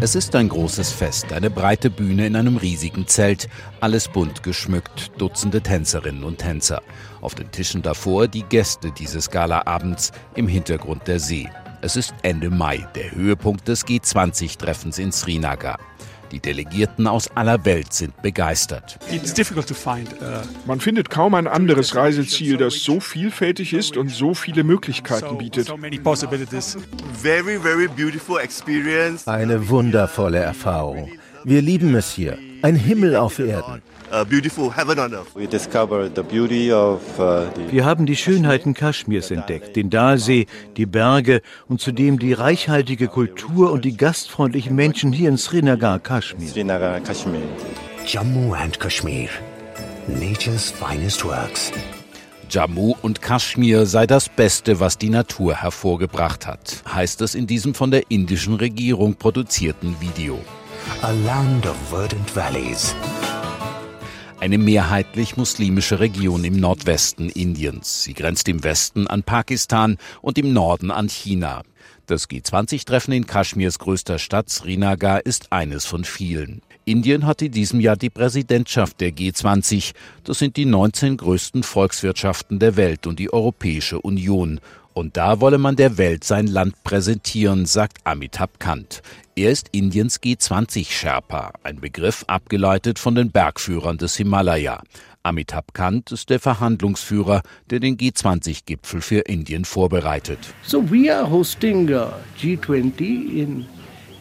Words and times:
Es 0.00 0.14
ist 0.14 0.36
ein 0.36 0.48
großes 0.48 0.92
Fest, 0.92 1.32
eine 1.32 1.50
breite 1.50 1.90
Bühne 1.90 2.24
in 2.28 2.36
einem 2.36 2.56
riesigen 2.56 3.08
Zelt, 3.08 3.48
alles 3.80 4.06
bunt 4.06 4.44
geschmückt, 4.44 5.10
Dutzende 5.18 5.60
Tänzerinnen 5.60 6.22
und 6.22 6.38
Tänzer. 6.38 6.82
Auf 7.20 7.34
den 7.34 7.50
Tischen 7.50 7.82
davor 7.82 8.28
die 8.28 8.44
Gäste 8.44 8.92
dieses 8.92 9.28
Galaabends, 9.28 10.12
im 10.36 10.46
Hintergrund 10.46 11.08
der 11.08 11.18
See. 11.18 11.48
Es 11.82 11.96
ist 11.96 12.14
Ende 12.22 12.48
Mai, 12.48 12.86
der 12.94 13.10
Höhepunkt 13.10 13.66
des 13.66 13.84
G20-Treffens 13.84 15.00
in 15.00 15.10
Srinagar. 15.10 15.80
Die 16.32 16.40
Delegierten 16.40 17.06
aus 17.06 17.28
aller 17.34 17.64
Welt 17.64 17.92
sind 17.92 18.20
begeistert. 18.22 18.98
Uh, 19.10 19.18
Man 20.66 20.80
findet 20.80 21.10
kaum 21.10 21.34
ein 21.34 21.46
anderes 21.46 21.94
Reiseziel, 21.94 22.56
das 22.56 22.74
so 22.74 23.00
vielfältig 23.00 23.72
ist 23.72 23.96
und 23.96 24.08
so 24.08 24.34
viele 24.34 24.64
Möglichkeiten 24.64 25.38
bietet. 25.38 25.70
Eine 29.26 29.68
wundervolle 29.68 30.38
Erfahrung. 30.38 31.10
Wir 31.44 31.62
lieben 31.62 31.94
es 31.94 32.10
hier. 32.12 32.38
Ein 32.62 32.74
Himmel 32.74 33.16
auf 33.16 33.38
Erden. 33.38 33.82
Uh, 34.10 34.24
Wir 37.70 37.84
haben 37.84 38.06
die 38.06 38.16
Schönheiten 38.16 38.72
Kaschmirs 38.74 39.30
entdeckt, 39.30 39.76
den 39.76 39.90
Dalsee, 39.90 40.46
die 40.76 40.86
Berge 40.86 41.42
und 41.68 41.80
zudem 41.80 42.18
die 42.18 42.32
reichhaltige 42.32 43.08
Kultur 43.08 43.70
und 43.70 43.84
die 43.84 43.96
gastfreundlichen 43.96 44.74
Menschen 44.74 45.12
hier 45.12 45.28
in 45.28 45.36
Srinagar, 45.36 45.98
Kaschmir. 45.98 46.48
Jammu 48.06 48.54
and 48.54 48.80
Kashmir, 48.80 49.28
nature's 50.06 50.70
finest 50.70 51.22
works. 51.24 51.70
Jammu 52.48 52.94
und 53.02 53.20
Kaschmir 53.20 53.84
sei 53.84 54.06
das 54.06 54.30
Beste, 54.30 54.80
was 54.80 54.96
die 54.96 55.10
Natur 55.10 55.54
hervorgebracht 55.54 56.46
hat, 56.46 56.82
heißt 56.90 57.20
es 57.20 57.34
in 57.34 57.46
diesem 57.46 57.74
von 57.74 57.90
der 57.90 58.10
indischen 58.10 58.54
Regierung 58.54 59.16
produzierten 59.16 60.00
Video. 60.00 60.40
A 61.02 61.12
land 61.12 61.64
of 61.66 61.76
verdant 61.90 62.34
valleys. 62.34 62.94
Eine 64.40 64.58
mehrheitlich 64.58 65.36
muslimische 65.36 66.00
Region 66.00 66.44
im 66.44 66.58
Nordwesten 66.58 67.28
Indiens. 67.28 68.02
Sie 68.02 68.14
grenzt 68.14 68.48
im 68.48 68.64
Westen 68.64 69.06
an 69.06 69.22
Pakistan 69.22 69.98
und 70.22 70.38
im 70.38 70.52
Norden 70.52 70.90
an 70.90 71.08
China. 71.08 71.62
Das 72.06 72.28
G20-Treffen 72.28 73.12
in 73.12 73.26
Kaschmirs 73.26 73.78
größter 73.78 74.18
Stadt 74.18 74.50
Srinagar 74.50 75.24
ist 75.24 75.52
eines 75.52 75.84
von 75.84 76.04
vielen. 76.04 76.62
Indien 76.84 77.26
hat 77.26 77.42
in 77.42 77.52
diesem 77.52 77.80
Jahr 77.80 77.96
die 77.96 78.10
Präsidentschaft 78.10 79.00
der 79.00 79.10
G20. 79.10 79.92
Das 80.24 80.38
sind 80.38 80.56
die 80.56 80.64
19 80.64 81.18
größten 81.18 81.62
Volkswirtschaften 81.62 82.58
der 82.58 82.76
Welt 82.76 83.06
und 83.06 83.18
die 83.18 83.32
Europäische 83.32 84.00
Union. 84.00 84.60
Und 84.98 85.16
da 85.16 85.40
wolle 85.40 85.58
man 85.58 85.76
der 85.76 85.96
Welt 85.96 86.24
sein 86.24 86.48
Land 86.48 86.82
präsentieren, 86.82 87.66
sagt 87.66 87.98
Amitabh 88.02 88.58
Kant. 88.58 89.00
Er 89.36 89.52
ist 89.52 89.68
Indiens 89.70 90.20
G20-Sherpa, 90.20 91.52
ein 91.62 91.80
Begriff 91.80 92.24
abgeleitet 92.26 92.98
von 92.98 93.14
den 93.14 93.30
Bergführern 93.30 93.96
des 93.96 94.16
Himalaya. 94.16 94.82
Amitabh 95.22 95.72
Kant 95.72 96.10
ist 96.10 96.30
der 96.30 96.40
Verhandlungsführer, 96.40 97.42
der 97.70 97.78
den 97.78 97.96
G20-Gipfel 97.96 99.00
für 99.00 99.20
Indien 99.20 99.64
vorbereitet. 99.64 100.40
So 100.62 100.82
we 100.90 101.14
are 101.14 101.30
hosting 101.30 101.88
uh, 101.90 102.08
G20 102.36 103.00
in 103.36 103.66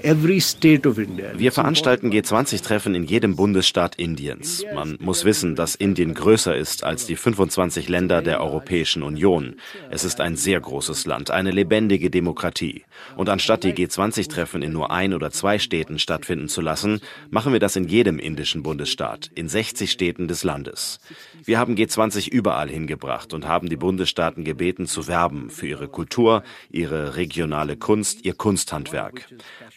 Wir 0.04 1.52
veranstalten 1.52 2.12
G20-Treffen 2.12 2.94
in 2.96 3.04
jedem 3.04 3.36
Bundesstaat 3.36 3.96
Indiens. 3.96 4.64
Man 4.74 4.98
muss 5.00 5.26
wissen, 5.26 5.56
dass 5.56 5.76
Indien 5.76 6.14
größer 6.14 6.56
ist 6.56 6.84
als 6.84 7.06
die 7.06 7.16
25 7.16 7.90
Länder 7.90 8.22
der 8.22 8.42
Europäischen 8.42 9.02
Union. 9.02 9.56
Es 9.90 10.04
ist 10.04 10.22
ein 10.22 10.36
sehr 10.36 10.60
großes 10.60 11.06
Land, 11.06 11.32
eine 11.32 11.52
lebendige 11.52 12.10
Demokratie. 12.10 12.84
Und 13.16 13.30
anstatt 13.30 13.64
die 13.64 13.74
G20-Treffen 13.74 14.62
in 14.62 14.72
nur 14.72 14.92
ein 14.92 15.14
oder 15.14 15.32
zwei 15.32 15.58
Städten 15.58 16.00
stattfinden 16.00 16.48
zu 16.48 16.62
lassen, 16.62 17.02
machen 17.30 17.54
wir 17.54 17.60
das 17.60 17.76
in 17.76 17.88
jedem 17.88 18.20
indischen 18.20 18.64
Bundesstaat, 18.64 19.32
in 19.34 19.50
60 19.50 19.92
Städten 19.92 20.28
des 20.28 20.44
Landes. 20.44 21.00
Wir 21.46 21.60
haben 21.60 21.76
G20 21.76 22.30
überall 22.30 22.70
hingebracht 22.70 23.34
und 23.34 23.48
haben 23.48 23.70
die 23.70 23.76
Bundesstaaten 23.76 24.44
gebeten 24.44 24.88
zu 24.88 25.08
werben 25.08 25.50
für 25.50 25.68
ihre 25.68 25.88
Kultur, 25.88 26.44
ihre 26.70 27.16
regionale 27.16 27.78
Kunst, 27.78 28.26
ihr 28.26 28.34
Kunsthandwerk. 28.34 29.28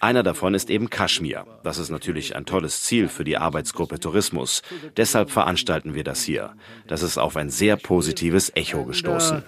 Einer 0.01 0.23
davon 0.23 0.55
ist 0.55 0.71
eben 0.71 0.89
Kaschmir. 0.89 1.45
Das 1.63 1.79
ist 1.79 1.91
natürlich 1.91 2.35
ein 2.35 2.47
tolles 2.47 2.83
Ziel 2.83 3.09
für 3.09 3.25
die 3.25 3.37
Arbeitsgruppe 3.37 4.01
Tourismus. 4.01 4.63
Deshalb 4.97 5.31
veranstalten 5.31 5.95
wir 5.95 6.05
das 6.05 6.23
hier. 6.23 6.55
Das 6.87 7.03
ist 7.03 7.19
auf 7.19 7.37
ein 7.37 7.51
sehr 7.51 7.77
positives 7.77 8.51
Echo 8.55 8.85
gestoßen. 8.85 9.43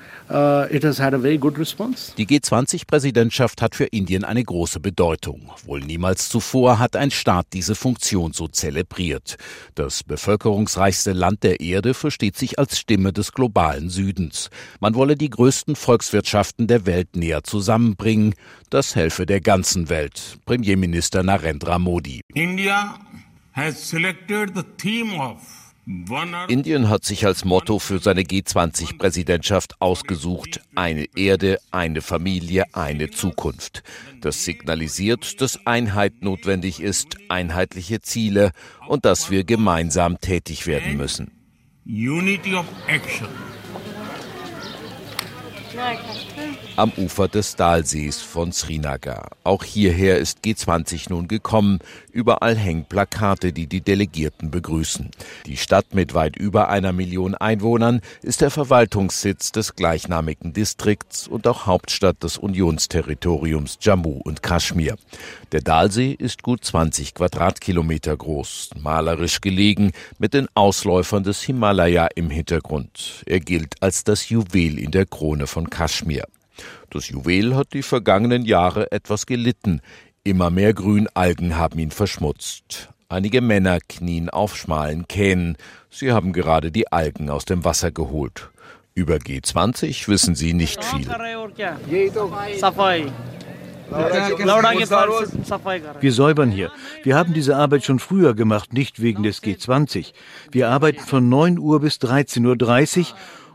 It 0.70 0.84
has 0.84 1.00
had 1.00 1.14
a 1.14 1.18
very 1.18 1.38
good 1.38 1.58
response. 1.58 2.12
Die 2.16 2.26
G20-Präsidentschaft 2.26 3.62
hat 3.62 3.74
für 3.74 3.84
Indien 3.84 4.24
eine 4.24 4.44
große 4.44 4.80
Bedeutung. 4.80 5.50
Wohl 5.64 5.80
niemals 5.80 6.28
zuvor 6.28 6.78
hat 6.78 6.96
ein 6.96 7.10
Staat 7.10 7.46
diese 7.52 7.74
Funktion 7.74 8.32
so 8.32 8.46
zelebriert. 8.48 9.36
Das 9.74 10.02
bevölkerungsreichste 10.02 11.12
Land 11.12 11.42
der 11.44 11.60
Erde 11.60 11.94
versteht 12.02 12.36
sich 12.36 12.58
als 12.58 12.78
Stimme 12.78 13.12
des 13.12 13.32
globalen 13.32 13.88
Südens. 13.88 14.50
Man 14.80 14.94
wolle 14.96 15.16
die 15.16 15.30
größten 15.30 15.76
Volkswirtschaften 15.76 16.66
der 16.66 16.84
Welt 16.84 17.14
näher 17.16 17.44
zusammenbringen. 17.44 18.34
Das 18.70 18.96
helfe 18.96 19.24
der 19.24 19.40
ganzen 19.40 19.88
Welt. 19.88 20.38
Premierminister 20.44 21.22
Narendra 21.22 21.78
Modi. 21.78 22.20
India 22.34 22.98
has 23.52 23.88
selected 23.88 24.50
the 24.54 24.64
theme 24.76 25.16
of 25.16 25.62
Indien 26.46 26.88
hat 26.88 27.04
sich 27.04 27.26
als 27.26 27.44
Motto 27.44 27.80
für 27.80 27.98
seine 27.98 28.22
G20-Präsidentschaft 28.22 29.80
ausgesucht, 29.80 30.60
eine 30.76 31.06
Erde, 31.16 31.58
eine 31.72 32.02
Familie, 32.02 32.66
eine 32.72 33.10
Zukunft. 33.10 33.82
Das 34.20 34.44
signalisiert, 34.44 35.40
dass 35.40 35.66
Einheit 35.66 36.22
notwendig 36.22 36.80
ist, 36.80 37.16
einheitliche 37.28 38.00
Ziele 38.00 38.52
und 38.86 39.04
dass 39.04 39.32
wir 39.32 39.42
gemeinsam 39.42 40.20
tätig 40.20 40.68
werden 40.68 40.96
müssen. 40.96 41.41
Unity 41.84 42.54
of 42.54 42.66
action. 42.88 43.28
Am 46.82 46.90
Ufer 46.96 47.28
des 47.28 47.54
Dalsees 47.54 48.20
von 48.22 48.50
Srinagar. 48.50 49.30
Auch 49.44 49.62
hierher 49.62 50.18
ist 50.18 50.40
G20 50.44 51.10
nun 51.10 51.28
gekommen. 51.28 51.78
Überall 52.10 52.56
hängen 52.56 52.86
Plakate, 52.86 53.52
die 53.52 53.68
die 53.68 53.82
Delegierten 53.82 54.50
begrüßen. 54.50 55.12
Die 55.46 55.56
Stadt 55.56 55.94
mit 55.94 56.12
weit 56.14 56.34
über 56.34 56.70
einer 56.70 56.92
Million 56.92 57.36
Einwohnern 57.36 58.00
ist 58.22 58.40
der 58.40 58.50
Verwaltungssitz 58.50 59.52
des 59.52 59.76
gleichnamigen 59.76 60.54
Distrikts 60.54 61.28
und 61.28 61.46
auch 61.46 61.66
Hauptstadt 61.66 62.20
des 62.24 62.36
Unionsterritoriums 62.36 63.78
Jammu 63.80 64.20
und 64.24 64.42
Kaschmir. 64.42 64.96
Der 65.52 65.60
Dalsee 65.60 66.10
ist 66.10 66.42
gut 66.42 66.64
20 66.64 67.14
Quadratkilometer 67.14 68.16
groß, 68.16 68.70
malerisch 68.80 69.40
gelegen, 69.40 69.92
mit 70.18 70.34
den 70.34 70.48
Ausläufern 70.54 71.22
des 71.22 71.42
Himalaya 71.42 72.08
im 72.16 72.28
Hintergrund. 72.28 73.22
Er 73.26 73.38
gilt 73.38 73.80
als 73.80 74.02
das 74.02 74.30
Juwel 74.30 74.80
in 74.80 74.90
der 74.90 75.06
Krone 75.06 75.46
von 75.46 75.70
Kaschmir. 75.70 76.24
Das 76.90 77.08
Juwel 77.08 77.56
hat 77.56 77.72
die 77.72 77.82
vergangenen 77.82 78.44
Jahre 78.44 78.90
etwas 78.92 79.26
gelitten. 79.26 79.80
Immer 80.24 80.50
mehr 80.50 80.74
Grünalgen 80.74 81.56
haben 81.56 81.78
ihn 81.78 81.90
verschmutzt. 81.90 82.88
Einige 83.08 83.40
Männer 83.40 83.78
knien 83.88 84.30
auf 84.30 84.56
schmalen 84.56 85.06
Kähnen. 85.08 85.56
Sie 85.90 86.12
haben 86.12 86.32
gerade 86.32 86.70
die 86.70 86.90
Algen 86.90 87.28
aus 87.28 87.44
dem 87.44 87.64
Wasser 87.64 87.90
geholt. 87.90 88.50
Über 88.94 89.16
G20 89.16 90.08
wissen 90.08 90.34
sie 90.34 90.54
nicht 90.54 90.84
viel. 90.84 91.08
Wir 96.00 96.12
säubern 96.12 96.50
hier. 96.50 96.72
Wir 97.02 97.16
haben 97.16 97.34
diese 97.34 97.56
Arbeit 97.56 97.84
schon 97.84 97.98
früher 97.98 98.34
gemacht, 98.34 98.72
nicht 98.72 99.02
wegen 99.02 99.22
des 99.22 99.42
G20. 99.42 100.12
Wir 100.50 100.70
arbeiten 100.70 101.00
von 101.00 101.28
9 101.28 101.58
Uhr 101.58 101.80
bis 101.80 101.96
13.30 101.96 103.00
Uhr 103.00 103.06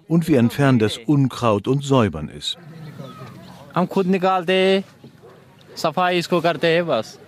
und 0.08 0.28
wir 0.28 0.40
entfernen 0.40 0.80
das 0.80 0.98
Unkraut 0.98 1.68
und 1.68 1.84
säubern 1.84 2.30
es. 2.30 2.58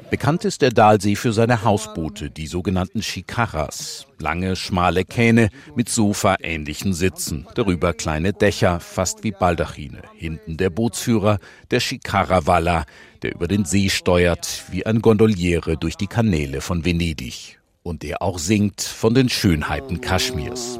Bekannt 0.10 0.46
ist 0.46 0.63
der 0.63 0.72
Dalsee 0.72 1.16
für 1.16 1.31
seine 1.31 1.63
Hausboote, 1.63 2.31
die 2.31 2.48
sogenannten 2.48 3.04
Shikaras. 3.04 4.07
Lange, 4.18 4.56
schmale 4.56 5.06
Kähne 5.06 5.50
mit 5.75 5.90
Sofa-ähnlichen 5.90 6.94
Sitzen. 6.94 7.46
Darüber 7.54 7.94
kleine 7.94 8.34
Dächer, 8.34 8.80
fast 8.80 9.24
wie 9.24 9.30
Baldachine. 9.30 10.01
Hinten 10.16 10.57
der 10.57 10.72
Bootsführer, 10.72 11.38
der 11.69 11.81
Shikarawalla, 11.81 12.86
der 13.22 13.36
über 13.36 13.48
den 13.48 13.66
See 13.66 13.90
steuert, 13.90 14.63
wie 14.72 14.88
ein 14.88 15.04
Gondoliere 15.04 15.78
durch 15.78 15.98
die 15.98 16.07
Kanäle 16.07 16.62
von 16.62 16.84
Venedig. 16.84 17.60
Und 17.84 18.02
der 18.02 18.24
auch 18.24 18.40
singt 18.40 18.81
von 18.81 19.13
den 19.13 19.30
Schönheiten 19.30 20.02
Kaschmirs. 20.02 20.80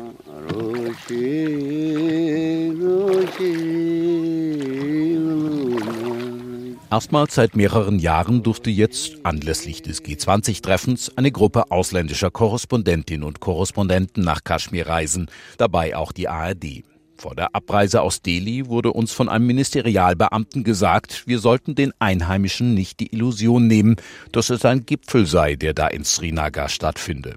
Erstmals 6.92 7.36
seit 7.36 7.56
mehreren 7.56 8.00
Jahren 8.00 8.42
durfte 8.42 8.72
jetzt 8.72 9.24
anlässlich 9.24 9.84
des 9.84 10.04
G20-Treffens 10.04 11.16
eine 11.18 11.32
Gruppe 11.32 11.70
ausländischer 11.70 12.32
Korrespondentinnen 12.32 13.24
und 13.24 13.40
Korrespondenten 13.40 14.24
nach 14.24 14.44
Kaschmir 14.44 14.88
reisen, 14.88 15.30
dabei 15.58 15.96
auch 15.96 16.12
die 16.12 16.28
ARD. 16.28 16.84
Vor 17.16 17.36
der 17.36 17.54
Abreise 17.54 18.02
aus 18.02 18.24
Delhi 18.24 18.66
wurde 18.68 18.92
uns 18.92 19.12
von 19.12 19.30
einem 19.30 19.46
Ministerialbeamten 19.46 20.64
gesagt, 20.64 21.28
wir 21.28 21.38
sollten 21.38 21.76
den 21.76 21.94
Einheimischen 22.00 22.74
nicht 22.74 23.00
die 23.00 23.14
Illusion 23.14 23.68
nehmen, 23.68 23.98
dass 24.32 24.50
es 24.50 24.66
ein 24.66 24.88
Gipfel 24.88 25.28
sei, 25.28 25.56
der 25.56 25.76
da 25.76 25.88
in 25.88 26.06
Srinagar 26.06 26.70
stattfinde. 26.70 27.36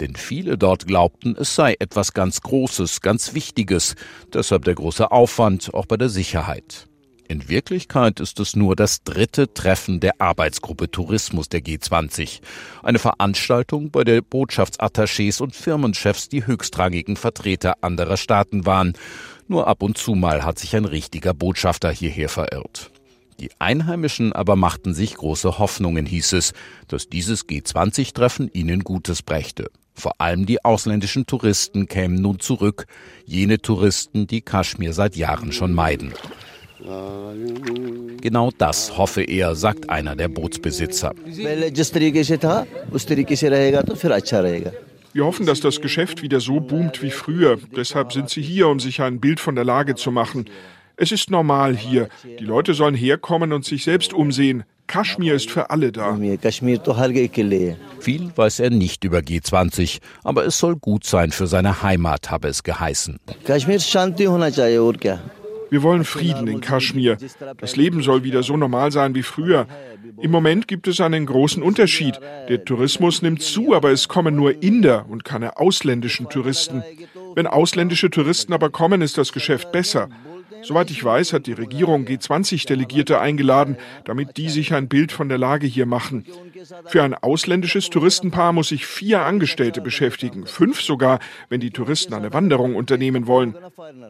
Denn 0.00 0.14
viele 0.14 0.58
dort 0.58 0.86
glaubten, 0.86 1.36
es 1.38 1.54
sei 1.54 1.74
etwas 1.78 2.12
ganz 2.12 2.42
Großes, 2.42 3.00
ganz 3.00 3.32
Wichtiges, 3.32 3.94
deshalb 4.34 4.64
der 4.66 4.74
große 4.74 5.10
Aufwand 5.10 5.72
auch 5.72 5.86
bei 5.86 5.96
der 5.96 6.10
Sicherheit. 6.10 6.89
In 7.30 7.48
Wirklichkeit 7.48 8.18
ist 8.18 8.40
es 8.40 8.56
nur 8.56 8.74
das 8.74 9.04
dritte 9.04 9.54
Treffen 9.54 10.00
der 10.00 10.20
Arbeitsgruppe 10.20 10.90
Tourismus 10.90 11.48
der 11.48 11.60
G20. 11.60 12.40
Eine 12.82 12.98
Veranstaltung, 12.98 13.92
bei 13.92 14.02
der 14.02 14.20
Botschaftsattachés 14.20 15.40
und 15.40 15.54
Firmenchefs 15.54 16.28
die 16.28 16.44
höchstrangigen 16.44 17.14
Vertreter 17.14 17.76
anderer 17.82 18.16
Staaten 18.16 18.66
waren. 18.66 18.94
Nur 19.46 19.68
ab 19.68 19.84
und 19.84 19.96
zu 19.96 20.16
mal 20.16 20.42
hat 20.42 20.58
sich 20.58 20.74
ein 20.74 20.84
richtiger 20.84 21.32
Botschafter 21.32 21.92
hierher 21.92 22.28
verirrt. 22.28 22.90
Die 23.38 23.52
Einheimischen 23.60 24.32
aber 24.32 24.56
machten 24.56 24.92
sich 24.92 25.14
große 25.14 25.60
Hoffnungen, 25.60 26.06
hieß 26.06 26.32
es, 26.32 26.52
dass 26.88 27.08
dieses 27.08 27.46
G20-Treffen 27.46 28.50
ihnen 28.52 28.82
Gutes 28.82 29.22
brächte. 29.22 29.70
Vor 29.94 30.20
allem 30.20 30.46
die 30.46 30.64
ausländischen 30.64 31.26
Touristen 31.26 31.86
kämen 31.86 32.20
nun 32.20 32.40
zurück, 32.40 32.86
jene 33.24 33.58
Touristen, 33.58 34.26
die 34.26 34.40
Kaschmir 34.40 34.92
seit 34.92 35.14
Jahren 35.14 35.52
schon 35.52 35.74
meiden. 35.74 36.12
Genau 38.20 38.50
das 38.56 38.96
hoffe 38.96 39.22
er, 39.22 39.54
sagt 39.54 39.90
einer 39.90 40.16
der 40.16 40.28
Bootsbesitzer. 40.28 41.14
Wir 45.12 45.24
hoffen, 45.24 45.46
dass 45.46 45.60
das 45.60 45.80
Geschäft 45.80 46.22
wieder 46.22 46.40
so 46.40 46.60
boomt 46.60 47.02
wie 47.02 47.10
früher. 47.10 47.58
Deshalb 47.76 48.12
sind 48.12 48.30
sie 48.30 48.42
hier, 48.42 48.68
um 48.68 48.78
sich 48.78 49.02
ein 49.02 49.18
Bild 49.20 49.40
von 49.40 49.56
der 49.56 49.64
Lage 49.64 49.96
zu 49.96 50.10
machen. 50.12 50.44
Es 50.96 51.12
ist 51.12 51.30
normal 51.30 51.76
hier. 51.76 52.08
Die 52.38 52.44
Leute 52.44 52.74
sollen 52.74 52.94
herkommen 52.94 53.52
und 53.52 53.64
sich 53.64 53.84
selbst 53.84 54.12
umsehen. 54.12 54.64
Kaschmir 54.86 55.34
ist 55.34 55.50
für 55.50 55.70
alle 55.70 55.92
da. 55.92 56.18
Viel 58.00 58.32
weiß 58.36 58.60
er 58.60 58.70
nicht 58.70 59.04
über 59.04 59.18
G20, 59.18 60.00
aber 60.24 60.44
es 60.44 60.58
soll 60.58 60.76
gut 60.76 61.04
sein 61.04 61.30
für 61.30 61.46
seine 61.46 61.82
Heimat, 61.82 62.30
habe 62.30 62.48
es 62.48 62.62
geheißen. 62.64 63.18
Wir 65.70 65.82
wollen 65.82 66.04
Frieden 66.04 66.48
in 66.48 66.60
Kaschmir. 66.60 67.16
Das 67.58 67.76
Leben 67.76 68.02
soll 68.02 68.24
wieder 68.24 68.42
so 68.42 68.56
normal 68.56 68.92
sein 68.92 69.14
wie 69.14 69.22
früher. 69.22 69.66
Im 70.20 70.30
Moment 70.30 70.68
gibt 70.68 70.88
es 70.88 71.00
einen 71.00 71.26
großen 71.26 71.62
Unterschied. 71.62 72.18
Der 72.48 72.64
Tourismus 72.64 73.22
nimmt 73.22 73.42
zu, 73.42 73.74
aber 73.74 73.90
es 73.90 74.08
kommen 74.08 74.34
nur 74.36 74.62
Inder 74.62 75.06
und 75.08 75.24
keine 75.24 75.58
ausländischen 75.58 76.28
Touristen. 76.28 76.82
Wenn 77.34 77.46
ausländische 77.46 78.10
Touristen 78.10 78.52
aber 78.52 78.70
kommen, 78.70 79.00
ist 79.02 79.16
das 79.16 79.32
Geschäft 79.32 79.72
besser. 79.72 80.08
Soweit 80.61 80.91
ich 80.91 81.03
weiß, 81.03 81.33
hat 81.33 81.47
die 81.47 81.53
Regierung 81.53 82.05
G20-Delegierte 82.05 83.19
eingeladen, 83.19 83.77
damit 84.05 84.37
die 84.37 84.49
sich 84.49 84.73
ein 84.73 84.87
Bild 84.87 85.11
von 85.11 85.29
der 85.29 85.37
Lage 85.37 85.67
hier 85.67 85.85
machen. 85.85 86.25
Für 86.87 87.03
ein 87.03 87.13
ausländisches 87.13 87.89
Touristenpaar 87.89 88.53
muss 88.53 88.69
sich 88.69 88.85
vier 88.85 89.21
Angestellte 89.21 89.81
beschäftigen, 89.81 90.45
fünf 90.45 90.81
sogar, 90.81 91.19
wenn 91.49 91.59
die 91.59 91.71
Touristen 91.71 92.13
eine 92.13 92.33
Wanderung 92.33 92.75
unternehmen 92.75 93.27
wollen. 93.27 93.55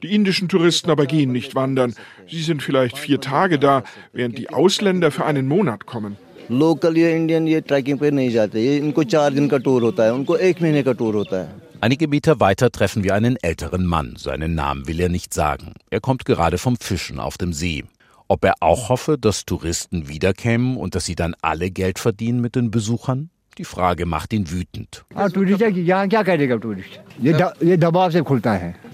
Die 0.04 0.14
indischen 0.16 0.48
Touristen 0.50 0.90
aber 0.90 1.06
gehen 1.06 1.32
nicht 1.32 1.56
wandern. 1.56 1.94
Sie 2.30 2.42
sind 2.42 2.64
vielleicht 2.64 2.98
vier 2.98 3.20
Tage 3.20 3.60
da, 3.60 3.84
während 4.14 4.38
die 4.38 4.50
Ausländer 4.50 5.12
für 5.12 5.26
einen 5.26 5.48
Monat 5.48 5.86
kommen. 5.86 6.18
Local 6.52 6.98
ये 6.98 7.12
Indian 7.16 7.48
ये 7.48 7.60
trekking 7.62 7.98
पे 8.00 8.10
नहीं 8.12 8.30
जाते 8.32 8.62
ये 8.62 8.78
इनको 8.78 9.04
चार 9.04 9.34
दिन 9.34 9.48
का 9.50 9.58
टूर 9.66 9.84
होता 9.84 10.04
है 10.04 10.14
उनको 10.14 10.36
एक 10.38 10.62
महीने 10.62 10.84
का 10.84 10.92
टूर 10.94 11.16
होता 11.16 11.38
है 11.42 11.69
Einige 11.83 12.09
Meter 12.09 12.41
weiter 12.41 12.71
treffen 12.71 13.05
wir 13.05 13.15
einen 13.15 13.37
älteren 13.37 13.87
Mann. 13.87 14.17
Seinen 14.19 14.55
Namen 14.55 14.87
will 14.87 15.01
er 15.01 15.09
nicht 15.09 15.33
sagen. 15.33 15.73
Er 15.89 16.01
kommt 16.01 16.27
gerade 16.27 16.59
vom 16.59 16.77
Fischen 16.77 17.19
auf 17.19 17.39
dem 17.39 17.55
See. 17.55 17.85
Ob 18.29 18.45
er 18.45 18.57
auch 18.61 18.91
hoffe, 18.91 19.17
dass 19.17 19.47
Touristen 19.47 20.07
wiederkämen 20.07 20.77
und 20.77 20.95
dass 20.95 21.07
sie 21.07 21.15
dann 21.15 21.35
alle 21.41 21.71
Geld 21.71 21.99
verdienen 21.99 22.43
mit 22.43 22.55
den 22.55 22.71
Besuchern? 22.71 23.31
Die 23.57 23.65
Frage 23.65 24.05
macht 24.05 24.35
ihn 24.35 24.51
wütend. 24.51 25.07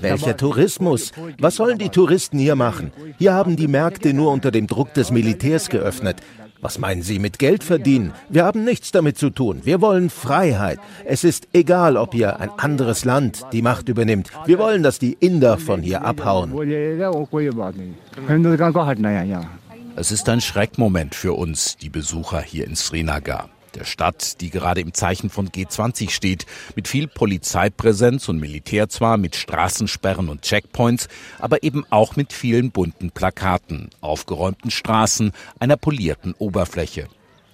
Welcher 0.01 0.37
Tourismus? 0.37 1.13
Was 1.41 1.57
sollen 1.57 1.79
die 1.79 1.89
Touristen 1.89 2.39
hier 2.39 2.55
machen? 2.55 2.93
Hier 3.19 3.35
haben 3.35 3.57
die 3.57 3.69
Märkte 3.69 4.15
nur 4.15 4.31
unter 4.31 4.53
dem 4.53 4.69
Druck 4.69 4.95
des 4.95 5.11
Militärs 5.11 5.69
geöffnet. 5.69 6.23
Was 6.67 6.81
meinen 6.81 7.03
Sie 7.03 7.21
mit 7.21 7.39
Geld 7.39 7.63
verdienen? 7.63 8.13
Wir 8.29 8.45
haben 8.45 8.65
nichts 8.65 8.91
damit 8.91 9.17
zu 9.17 9.31
tun. 9.31 9.61
Wir 9.63 9.81
wollen 9.81 10.11
Freiheit. 10.11 10.81
Es 11.05 11.23
ist 11.23 11.47
egal, 11.53 11.97
ob 11.97 12.13
hier 12.13 12.41
ein 12.41 12.51
anderes 12.57 13.05
Land 13.05 13.47
die 13.53 13.63
Macht 13.63 13.89
übernimmt. 13.89 14.31
Wir 14.47 14.59
wollen, 14.59 14.83
dass 14.83 14.99
die 14.99 15.17
Inder 15.21 15.59
von 15.59 15.81
hier 15.81 16.05
abhauen. 16.05 16.51
Es 19.95 20.11
ist 20.11 20.29
ein 20.29 20.41
Schreckmoment 20.41 21.15
für 21.15 21.35
uns, 21.35 21.77
die 21.77 21.89
Besucher 21.89 22.41
hier 22.41 22.67
in 22.67 22.75
Srinagar 22.75 23.49
der 23.77 23.85
Stadt, 23.85 24.41
die 24.41 24.51
gerade 24.51 24.81
im 24.81 24.95
Zeichen 24.95 25.31
von 25.31 25.51
G20 25.51 26.11
steht, 26.11 26.47
mit 26.75 26.89
viel 26.89 27.07
Polizeipräsenz 27.07 28.29
und 28.29 28.41
Militär 28.41 28.89
zwar, 28.89 29.19
mit 29.19 29.37
Straßensperren 29.37 30.29
und 30.29 30.43
Checkpoints, 30.43 31.09
aber 31.39 31.63
eben 31.63 31.85
auch 31.91 32.17
mit 32.17 32.33
vielen 32.33 32.71
bunten 32.73 33.11
Plakaten, 33.11 33.91
aufgeräumten 34.01 34.71
Straßen, 34.71 35.33
einer 35.61 35.77
polierten 35.77 36.35
Oberfläche. 36.39 37.09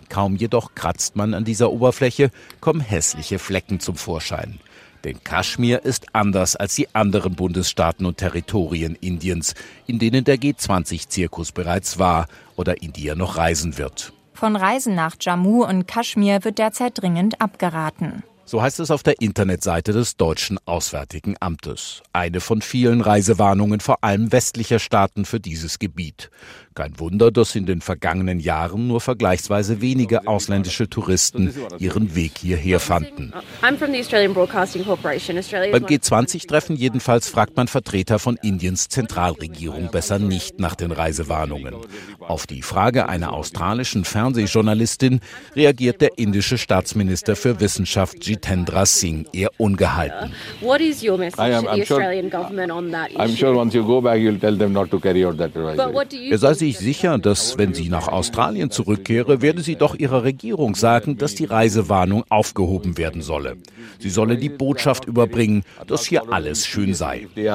Kaum 0.09 0.37
jedoch 0.37 0.75
kratzt 0.75 1.17
man 1.17 1.35
an 1.35 1.45
dieser 1.45 1.71
Oberfläche, 1.71 2.31
kommen 2.61 2.81
hässliche 2.81 3.39
Flecken 3.39 3.81
zum 3.81 3.97
Vorschein. 3.97 4.61
Denn 5.05 5.25
Kaschmir 5.25 5.85
ist 5.85 6.15
anders 6.15 6.55
als 6.55 6.75
die 6.77 6.95
anderen 6.95 7.35
Bundesstaaten 7.35 8.07
und 8.07 8.19
Territorien 8.19 8.95
Indiens, 9.01 9.55
in 9.87 9.99
denen 9.99 10.25
der 10.25 10.37
G20-Zirkus 10.37 11.53
bereits 11.53 11.99
war 11.99 12.29
oder 12.57 12.83
in 12.83 12.93
die 12.93 13.09
er 13.09 13.17
noch 13.17 13.37
reisen 13.37 13.79
wird. 13.79 14.13
Von 14.43 14.57
Reisen 14.57 14.97
nach 14.97 15.15
Jammu 15.21 15.65
und 15.65 15.87
Kaschmir 15.87 16.43
wird 16.43 16.59
derzeit 16.59 17.01
dringend 17.01 17.41
abgeraten. 17.41 18.25
So 18.45 18.61
heißt 18.61 18.81
es 18.81 18.91
auf 18.91 19.05
der 19.05 19.21
Internetseite 19.21 19.93
des 19.93 20.17
deutschen 20.17 20.59
Auswärtigen 20.67 21.37
Amtes. 21.39 22.03
Eine 22.13 22.41
von 22.41 22.61
vielen 22.61 23.03
Reisewarnungen 23.03 23.79
vor 23.79 24.03
allem 24.03 24.33
westlicher 24.33 24.81
Staaten 24.81 25.27
für 25.27 25.39
dieses 25.39 25.79
Gebiet. 25.79 26.29
Kein 26.75 26.99
Wunder, 26.99 27.31
dass 27.31 27.55
in 27.55 27.67
den 27.67 27.83
vergangenen 27.83 28.41
Jahren 28.41 28.89
nur 28.89 29.03
vergleichsweise 29.03 29.83
wenige 29.83 30.27
ausländische 30.27 30.89
Touristen 30.89 31.53
ihren 31.79 32.15
Weg 32.15 32.39
hierher 32.39 32.81
fanden. 32.81 33.35
Beim 33.61 33.77
G20-Treffen 33.77 36.77
jedenfalls 36.77 37.29
fragt 37.29 37.55
man 37.57 37.69
Vertreter 37.69 38.19
von 38.19 38.39
Indiens 38.43 38.89
Zentralregierung 38.89 39.91
besser 39.91 40.19
nicht 40.19 40.59
nach 40.61 40.75
den 40.75 40.93
Reisewarnungen. 40.93 41.75
Auf 42.21 42.47
die 42.47 42.63
Frage 42.63 43.07
einer 43.09 43.35
australischen 43.35 44.05
Fernsehjournalistin 44.05 45.21
reagiert 45.55 46.01
der 46.01 46.17
indische 46.17 46.57
Staatsminister 46.57 47.37
für 47.37 47.61
Wissenschaft 47.61 48.27
Jitendra 48.27 48.87
Singh 48.87 49.29
eher 49.33 49.51
ungehalten. 49.59 50.33
What 50.61 50.81
is 50.81 51.05
your 51.05 51.19
message 51.19 51.37
to 51.37 51.61
the 51.61 51.69
Australian 51.83 52.31
government 52.31 52.73
on 52.73 52.91
that 52.93 53.11
issue? 53.11 53.21
I'm 53.21 53.37
sure 53.37 53.55
once 53.55 53.75
you 53.75 53.85
go 53.85 54.01
back 54.01 54.19
you'll 54.19 54.41
tell 54.41 54.57
them 54.57 54.73
not 54.73 54.91
to 54.91 54.99
carry 54.99 55.27
out 55.27 55.37
that 55.37 55.55
advisory. 55.55 56.31
Er 56.31 56.39
sei 56.39 56.62
sich 56.63 56.79
sicher, 56.79 57.19
dass 57.19 57.59
wenn 57.59 57.75
sie 57.75 57.89
nach 57.89 58.07
Australien 58.07 58.71
zurückkehre, 58.71 59.43
werde 59.43 59.63
sie 59.63 59.75
doch 59.75 59.97
ihrer 59.97 60.23
Regierung 60.23 60.77
sagen, 60.77 61.19
dass 61.19 61.35
die 61.35 61.47
Reisewarnung 61.47 62.23
aufgehoben 62.29 62.97
werden 62.97 63.21
solle. 63.21 63.57
Sie 63.99 64.11
solle 64.11 64.37
die 64.37 64.49
Botschaft 64.49 65.07
überbringen, 65.07 65.65
dass 65.89 66.05
hier 66.07 66.33
alles 66.33 66.65
schön 66.65 66.95
sei. 66.95 67.27
Die 67.35 67.49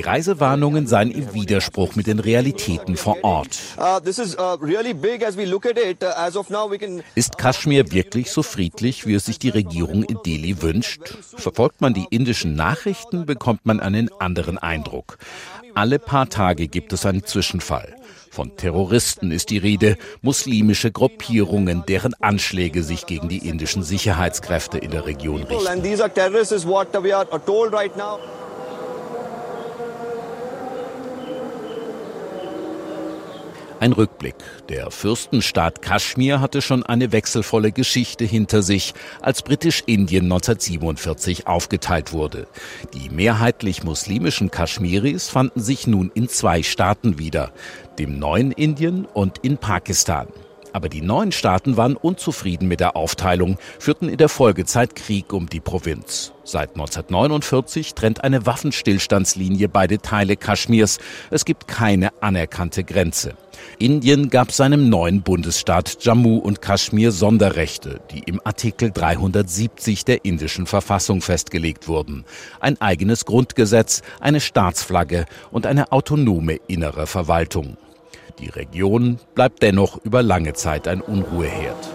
Reisewarnungen 0.00 0.88
seien 0.88 1.12
im 1.12 1.34
Widerspruch 1.34 1.94
mit 1.94 2.08
den 2.08 2.18
Realitäten 2.18 2.96
vor 2.96 3.18
Ort. 3.22 3.56
Ist 7.14 7.38
Kaschmir 7.38 7.92
wirklich 7.92 8.30
so 8.32 8.42
friedlich, 8.42 9.06
wie 9.06 9.14
es 9.14 9.24
sich 9.24 9.38
die 9.38 9.50
Regierung 9.50 10.02
in 10.02 10.18
Delhi 10.26 10.62
wünscht? 10.62 11.16
Verfolgt 11.36 11.80
man 11.80 11.94
die 11.94 12.06
indischen 12.10 12.56
Nachrichten, 12.56 13.24
bekommt 13.24 13.64
man 13.64 13.78
einen 13.78 14.10
anderen 14.18 14.58
Eindruck. 14.58 15.18
Alle 15.76 15.98
paar 15.98 16.30
Tage 16.30 16.68
gibt 16.68 16.94
es 16.94 17.04
einen 17.04 17.22
Zwischenfall. 17.22 17.96
Von 18.30 18.56
Terroristen 18.56 19.30
ist 19.30 19.50
die 19.50 19.58
Rede, 19.58 19.98
muslimische 20.22 20.90
Gruppierungen, 20.90 21.84
deren 21.86 22.14
Anschläge 22.14 22.82
sich 22.82 23.04
gegen 23.04 23.28
die 23.28 23.46
indischen 23.46 23.82
Sicherheitskräfte 23.82 24.78
in 24.78 24.90
der 24.90 25.04
Region 25.04 25.42
richten. 25.42 25.66
Ein 33.78 33.92
Rückblick. 33.92 34.36
Der 34.70 34.90
Fürstenstaat 34.90 35.82
Kaschmir 35.82 36.40
hatte 36.40 36.62
schon 36.62 36.82
eine 36.82 37.12
wechselvolle 37.12 37.72
Geschichte 37.72 38.24
hinter 38.24 38.62
sich, 38.62 38.94
als 39.20 39.42
Britisch-Indien 39.42 40.24
1947 40.24 41.46
aufgeteilt 41.46 42.14
wurde. 42.14 42.46
Die 42.94 43.10
mehrheitlich 43.10 43.84
muslimischen 43.84 44.50
Kaschmiris 44.50 45.28
fanden 45.28 45.60
sich 45.60 45.86
nun 45.86 46.10
in 46.14 46.28
zwei 46.28 46.62
Staaten 46.62 47.18
wieder, 47.18 47.52
dem 47.98 48.18
neuen 48.18 48.50
Indien 48.50 49.04
und 49.04 49.38
in 49.38 49.58
Pakistan. 49.58 50.28
Aber 50.76 50.90
die 50.90 51.00
neuen 51.00 51.32
Staaten 51.32 51.78
waren 51.78 51.96
unzufrieden 51.96 52.68
mit 52.68 52.80
der 52.80 52.96
Aufteilung, 52.96 53.56
führten 53.78 54.10
in 54.10 54.18
der 54.18 54.28
Folgezeit 54.28 54.94
Krieg 54.94 55.32
um 55.32 55.48
die 55.48 55.60
Provinz. 55.60 56.34
Seit 56.44 56.74
1949 56.74 57.94
trennt 57.94 58.22
eine 58.22 58.44
Waffenstillstandslinie 58.44 59.70
beide 59.70 60.00
Teile 60.00 60.36
Kaschmirs. 60.36 60.98
Es 61.30 61.46
gibt 61.46 61.66
keine 61.66 62.10
anerkannte 62.22 62.84
Grenze. 62.84 63.38
Indien 63.78 64.28
gab 64.28 64.52
seinem 64.52 64.90
neuen 64.90 65.22
Bundesstaat 65.22 66.04
Jammu 66.04 66.36
und 66.36 66.60
Kaschmir 66.60 67.10
Sonderrechte, 67.10 68.02
die 68.10 68.18
im 68.18 68.42
Artikel 68.44 68.90
370 68.90 70.04
der 70.04 70.26
indischen 70.26 70.66
Verfassung 70.66 71.22
festgelegt 71.22 71.88
wurden. 71.88 72.26
Ein 72.60 72.78
eigenes 72.82 73.24
Grundgesetz, 73.24 74.02
eine 74.20 74.42
Staatsflagge 74.42 75.24
und 75.50 75.64
eine 75.64 75.90
autonome 75.90 76.60
innere 76.68 77.06
Verwaltung. 77.06 77.78
Die 78.38 78.48
Region 78.50 79.18
bleibt 79.34 79.62
dennoch 79.62 80.04
über 80.04 80.22
lange 80.22 80.52
Zeit 80.52 80.88
ein 80.88 81.00
Unruheherd. 81.00 81.88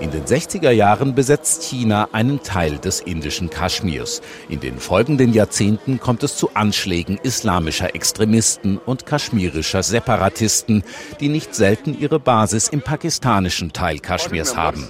In 0.00 0.10
den 0.10 0.24
60er 0.24 0.70
Jahren 0.70 1.14
besetzt 1.14 1.62
China 1.62 2.08
einen 2.12 2.42
Teil 2.42 2.78
des 2.78 3.00
indischen 3.00 3.50
Kaschmirs. 3.50 4.22
In 4.48 4.60
den 4.60 4.78
folgenden 4.78 5.32
Jahrzehnten 5.32 5.98
kommt 5.98 6.22
es 6.22 6.36
zu 6.36 6.50
Anschlägen 6.54 7.18
islamischer 7.22 7.94
Extremisten 7.94 8.78
und 8.78 9.06
kaschmirischer 9.06 9.82
Separatisten, 9.82 10.84
die 11.20 11.28
nicht 11.28 11.54
selten 11.54 11.98
ihre 11.98 12.20
Basis 12.20 12.68
im 12.68 12.82
pakistanischen 12.82 13.72
Teil 13.72 13.98
Kaschmirs 13.98 14.56
haben. 14.56 14.88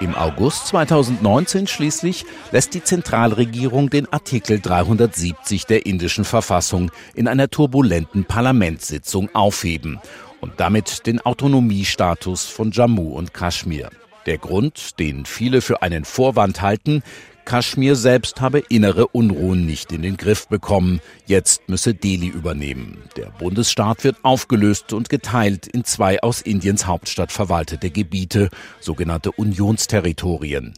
Im 0.00 0.14
August 0.14 0.68
2019 0.68 1.66
schließlich 1.66 2.24
lässt 2.52 2.72
die 2.72 2.82
Zentralregierung 2.82 3.90
den 3.90 4.10
Artikel 4.10 4.58
370 4.58 5.66
der 5.66 5.84
indischen 5.84 6.24
Verfassung 6.24 6.90
in 7.14 7.28
einer 7.28 7.50
turbulenten 7.50 8.24
Parlamentssitzung 8.24 9.28
aufheben 9.34 10.00
und 10.40 10.54
damit 10.56 11.06
den 11.06 11.20
Autonomiestatus 11.20 12.46
von 12.46 12.70
Jammu 12.70 13.12
und 13.12 13.34
Kaschmir. 13.34 13.90
Der 14.24 14.38
Grund, 14.38 14.98
den 14.98 15.26
viele 15.26 15.60
für 15.60 15.82
einen 15.82 16.06
Vorwand 16.06 16.62
halten, 16.62 17.02
Kaschmir 17.44 17.96
selbst 17.96 18.40
habe 18.40 18.60
innere 18.68 19.08
Unruhen 19.08 19.66
nicht 19.66 19.92
in 19.92 20.02
den 20.02 20.16
Griff 20.16 20.48
bekommen. 20.48 21.00
Jetzt 21.26 21.68
müsse 21.68 21.94
Delhi 21.94 22.28
übernehmen. 22.28 23.02
Der 23.16 23.26
Bundesstaat 23.26 24.04
wird 24.04 24.16
aufgelöst 24.22 24.92
und 24.92 25.08
geteilt 25.08 25.66
in 25.66 25.84
zwei 25.84 26.22
aus 26.22 26.40
Indiens 26.40 26.86
Hauptstadt 26.86 27.32
verwaltete 27.32 27.90
Gebiete, 27.90 28.50
sogenannte 28.80 29.32
Unionsterritorien. 29.32 30.74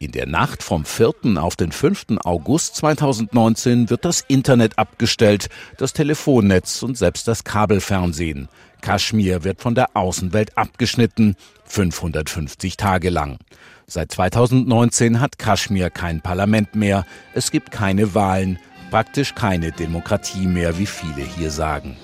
In 0.00 0.12
der 0.12 0.26
Nacht 0.26 0.62
vom 0.62 0.84
4. 0.84 1.12
auf 1.36 1.56
den 1.56 1.72
5. 1.72 2.18
August 2.22 2.76
2019 2.76 3.90
wird 3.90 4.04
das 4.04 4.20
Internet 4.28 4.78
abgestellt, 4.78 5.48
das 5.76 5.92
Telefonnetz 5.92 6.84
und 6.84 6.96
selbst 6.96 7.26
das 7.26 7.42
Kabelfernsehen. 7.42 8.48
Kaschmir 8.80 9.42
wird 9.42 9.60
von 9.60 9.74
der 9.74 9.96
Außenwelt 9.96 10.56
abgeschnitten, 10.56 11.34
550 11.64 12.76
Tage 12.76 13.10
lang. 13.10 13.38
Seit 13.90 14.12
2019 14.12 15.18
hat 15.18 15.38
Kaschmir 15.38 15.88
kein 15.88 16.20
Parlament 16.20 16.74
mehr, 16.74 17.06
es 17.32 17.50
gibt 17.50 17.70
keine 17.70 18.14
Wahlen, 18.14 18.58
praktisch 18.90 19.34
keine 19.34 19.72
Demokratie 19.72 20.46
mehr, 20.46 20.76
wie 20.76 20.84
viele 20.84 21.22
hier 21.22 21.50
sagen. 21.50 21.96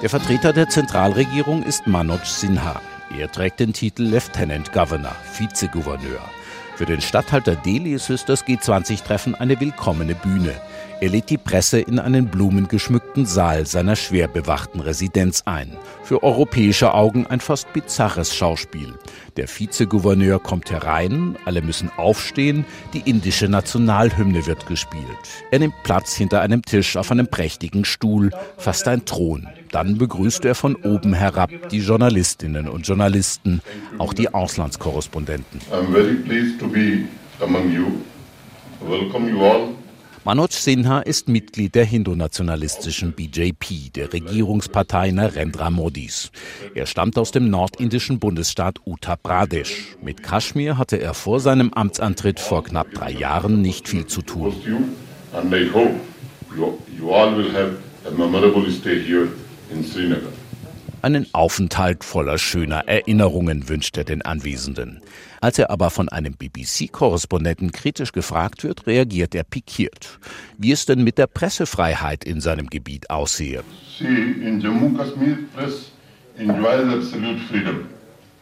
Der 0.00 0.08
Vertreter 0.08 0.54
der 0.54 0.70
Zentralregierung 0.70 1.62
ist 1.64 1.86
Manoj 1.86 2.24
Sinha. 2.24 2.80
Er 3.14 3.30
trägt 3.30 3.60
den 3.60 3.74
Titel 3.74 4.04
Lieutenant 4.04 4.72
Governor, 4.72 5.14
Vizegouverneur. 5.36 6.22
Für 6.76 6.86
den 6.86 7.02
Statthalter 7.02 7.56
Delis 7.56 8.08
ist 8.08 8.30
das 8.30 8.46
G20-Treffen 8.46 9.34
eine 9.34 9.60
willkommene 9.60 10.14
Bühne. 10.14 10.54
Er 11.00 11.10
lädt 11.10 11.28
die 11.28 11.38
Presse 11.38 11.80
in 11.80 11.98
einen 11.98 12.28
blumengeschmückten 12.28 13.26
Saal 13.26 13.66
seiner 13.66 13.96
schwer 13.96 14.28
bewachten 14.28 14.80
Residenz 14.80 15.42
ein. 15.44 15.76
Für 16.04 16.22
europäische 16.22 16.94
Augen 16.94 17.26
ein 17.26 17.40
fast 17.40 17.72
bizarres 17.72 18.34
Schauspiel. 18.34 18.94
Der 19.36 19.48
Vizegouverneur 19.48 20.40
kommt 20.40 20.70
herein, 20.70 21.36
alle 21.44 21.62
müssen 21.62 21.90
aufstehen, 21.96 22.64
die 22.92 23.08
indische 23.10 23.48
Nationalhymne 23.48 24.46
wird 24.46 24.66
gespielt. 24.66 25.04
Er 25.50 25.58
nimmt 25.58 25.74
Platz 25.82 26.14
hinter 26.14 26.40
einem 26.40 26.62
Tisch 26.62 26.96
auf 26.96 27.10
einem 27.10 27.26
prächtigen 27.26 27.84
Stuhl, 27.84 28.30
fast 28.56 28.86
ein 28.86 29.04
Thron. 29.04 29.48
Dann 29.72 29.98
begrüßt 29.98 30.44
er 30.44 30.54
von 30.54 30.76
oben 30.76 31.12
herab 31.12 31.50
die 31.70 31.80
Journalistinnen 31.80 32.68
und 32.68 32.86
Journalisten, 32.86 33.60
auch 33.98 34.14
die 34.14 34.32
Auslandskorrespondenten. 34.32 35.60
I'm 35.72 35.90
very 35.92 36.14
pleased 36.14 36.60
to 36.60 36.68
be 36.68 37.04
among 37.40 37.72
you. 37.72 37.86
Welcome 38.80 39.28
you 39.28 39.42
all 39.42 39.74
Manoj 40.26 40.52
Sinha 40.52 41.00
ist 41.00 41.28
Mitglied 41.28 41.74
der 41.74 41.84
hindu-nationalistischen 41.84 43.12
BJP, 43.12 43.92
der 43.94 44.10
Regierungspartei 44.10 45.10
Narendra 45.10 45.68
Modis. 45.68 46.30
Er 46.74 46.86
stammt 46.86 47.18
aus 47.18 47.30
dem 47.30 47.50
nordindischen 47.50 48.20
Bundesstaat 48.20 48.78
Uttar 48.86 49.18
Pradesh. 49.18 49.96
Mit 50.00 50.22
Kaschmir 50.22 50.78
hatte 50.78 50.96
er 50.96 51.12
vor 51.12 51.40
seinem 51.40 51.74
Amtsantritt 51.74 52.40
vor 52.40 52.64
knapp 52.64 52.90
drei 52.94 53.10
Jahren 53.10 53.60
nicht 53.60 53.86
viel 53.86 54.06
zu 54.06 54.22
tun. 54.22 54.54
Einen 61.04 61.26
Aufenthalt 61.34 62.02
voller 62.02 62.38
schöner 62.38 62.88
Erinnerungen 62.88 63.68
wünscht 63.68 63.98
er 63.98 64.04
den 64.04 64.22
Anwesenden. 64.22 65.02
Als 65.42 65.58
er 65.58 65.68
aber 65.68 65.90
von 65.90 66.08
einem 66.08 66.32
BBC-Korrespondenten 66.32 67.72
kritisch 67.72 68.12
gefragt 68.12 68.64
wird, 68.64 68.86
reagiert 68.86 69.34
er 69.34 69.44
pikiert, 69.44 70.18
wie 70.56 70.72
es 70.72 70.86
denn 70.86 71.04
mit 71.04 71.18
der 71.18 71.26
Pressefreiheit 71.26 72.24
in 72.24 72.40
seinem 72.40 72.70
Gebiet 72.70 73.10
aussehe. 73.10 73.64
See, 73.98 74.06
in 74.06 74.62
Jammu 74.62 74.96
Kashmir 74.96 75.40
press 75.54 75.92
enjoys 76.38 76.94
absolute 76.94 77.38
freedom. 77.50 77.93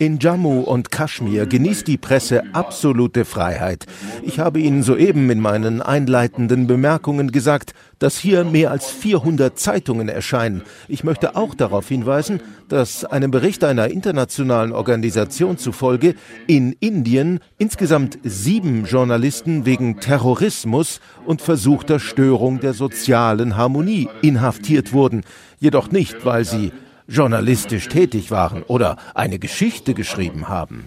In 0.02 0.18
Jammu 0.18 0.62
und 0.62 0.90
Kaschmir 0.90 1.46
genießt 1.46 1.86
die 1.86 1.96
Presse 1.96 2.42
absolute 2.54 3.24
Freiheit. 3.24 3.86
Ich 4.24 4.40
habe 4.40 4.58
Ihnen 4.58 4.82
soeben 4.82 5.30
in 5.30 5.38
meinen 5.38 5.80
einleitenden 5.80 6.66
Bemerkungen 6.66 7.30
gesagt, 7.30 7.72
dass 8.00 8.18
hier 8.18 8.42
mehr 8.42 8.72
als 8.72 8.90
400 8.90 9.56
Zeitungen 9.56 10.08
erscheinen. 10.08 10.62
Ich 10.88 11.04
möchte 11.04 11.36
auch 11.36 11.54
darauf 11.54 11.86
hinweisen, 11.86 12.40
dass 12.68 13.04
einem 13.04 13.30
Bericht 13.30 13.62
einer 13.62 13.92
internationalen 13.92 14.72
Organisation 14.72 15.56
zufolge 15.56 16.16
in 16.48 16.72
Indien 16.80 17.38
insgesamt 17.58 18.18
sieben 18.24 18.86
Journalisten 18.86 19.66
wegen 19.66 20.00
Terrorismus 20.00 21.00
und 21.26 21.42
versuchter 21.42 22.00
Störung 22.00 22.58
der 22.58 22.72
sozialen 22.72 23.56
Harmonie 23.56 24.08
inhaftiert 24.20 24.92
wurden, 24.92 25.22
jedoch 25.60 25.92
nicht, 25.92 26.24
weil 26.24 26.44
sie 26.44 26.72
journalistisch 27.08 27.88
tätig 27.88 28.30
waren 28.30 28.62
oder 28.62 28.96
eine 29.14 29.38
Geschichte 29.38 29.94
geschrieben 29.94 30.48
haben. 30.48 30.86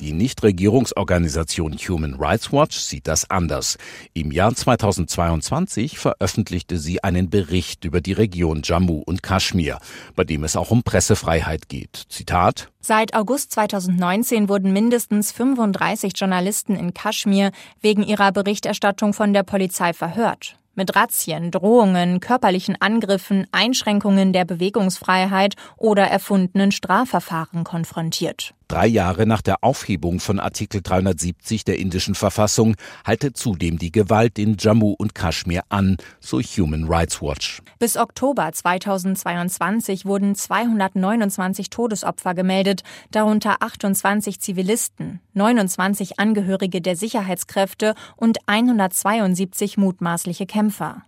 Die 0.00 0.12
Nichtregierungsorganisation 0.12 1.72
Human 1.72 2.14
Rights 2.14 2.52
Watch 2.52 2.76
sieht 2.76 3.08
das 3.08 3.28
anders. 3.30 3.76
Im 4.14 4.30
Jahr 4.30 4.54
2022 4.54 5.98
veröffentlichte 5.98 6.78
sie 6.78 7.02
einen 7.02 7.28
Bericht 7.30 7.84
über 7.84 8.00
die 8.00 8.12
Region 8.12 8.60
Jammu 8.62 9.02
und 9.04 9.22
Kaschmir, 9.22 9.78
bei 10.14 10.24
dem 10.24 10.44
es 10.44 10.54
auch 10.54 10.70
um 10.70 10.82
Pressefreiheit 10.82 11.68
geht. 11.68 12.04
Zitat 12.08 12.70
Seit 12.80 13.14
August 13.14 13.52
2019 13.52 14.48
wurden 14.48 14.72
mindestens 14.72 15.32
35 15.32 16.12
Journalisten 16.14 16.76
in 16.76 16.94
Kaschmir 16.94 17.50
wegen 17.80 18.04
ihrer 18.04 18.30
Berichterstattung 18.30 19.12
von 19.12 19.32
der 19.32 19.42
Polizei 19.42 19.92
verhört 19.92 20.56
mit 20.76 20.94
Razzien, 20.94 21.50
Drohungen, 21.50 22.20
körperlichen 22.20 22.80
Angriffen, 22.80 23.46
Einschränkungen 23.50 24.32
der 24.32 24.44
Bewegungsfreiheit 24.44 25.56
oder 25.76 26.04
erfundenen 26.04 26.70
Strafverfahren 26.70 27.64
konfrontiert. 27.64 28.54
Drei 28.68 28.88
Jahre 28.88 29.26
nach 29.26 29.42
der 29.42 29.62
Aufhebung 29.62 30.18
von 30.18 30.40
Artikel 30.40 30.82
370 30.82 31.64
der 31.64 31.78
indischen 31.78 32.16
Verfassung 32.16 32.74
halte 33.04 33.32
zudem 33.32 33.78
die 33.78 33.92
Gewalt 33.92 34.40
in 34.40 34.56
Jammu 34.58 34.92
und 34.98 35.14
Kaschmir 35.14 35.62
an, 35.68 35.98
so 36.18 36.40
Human 36.40 36.84
Rights 36.88 37.22
Watch. 37.22 37.62
Bis 37.78 37.96
Oktober 37.96 38.50
2022 38.52 40.04
wurden 40.04 40.34
229 40.34 41.70
Todesopfer 41.70 42.34
gemeldet, 42.34 42.82
darunter 43.12 43.58
28 43.60 44.40
Zivilisten, 44.40 45.20
29 45.34 46.18
Angehörige 46.18 46.80
der 46.80 46.96
Sicherheitskräfte 46.96 47.94
und 48.16 48.38
172 48.46 49.76
mutmaßliche 49.76 50.46
Kämpfer. 50.46 51.04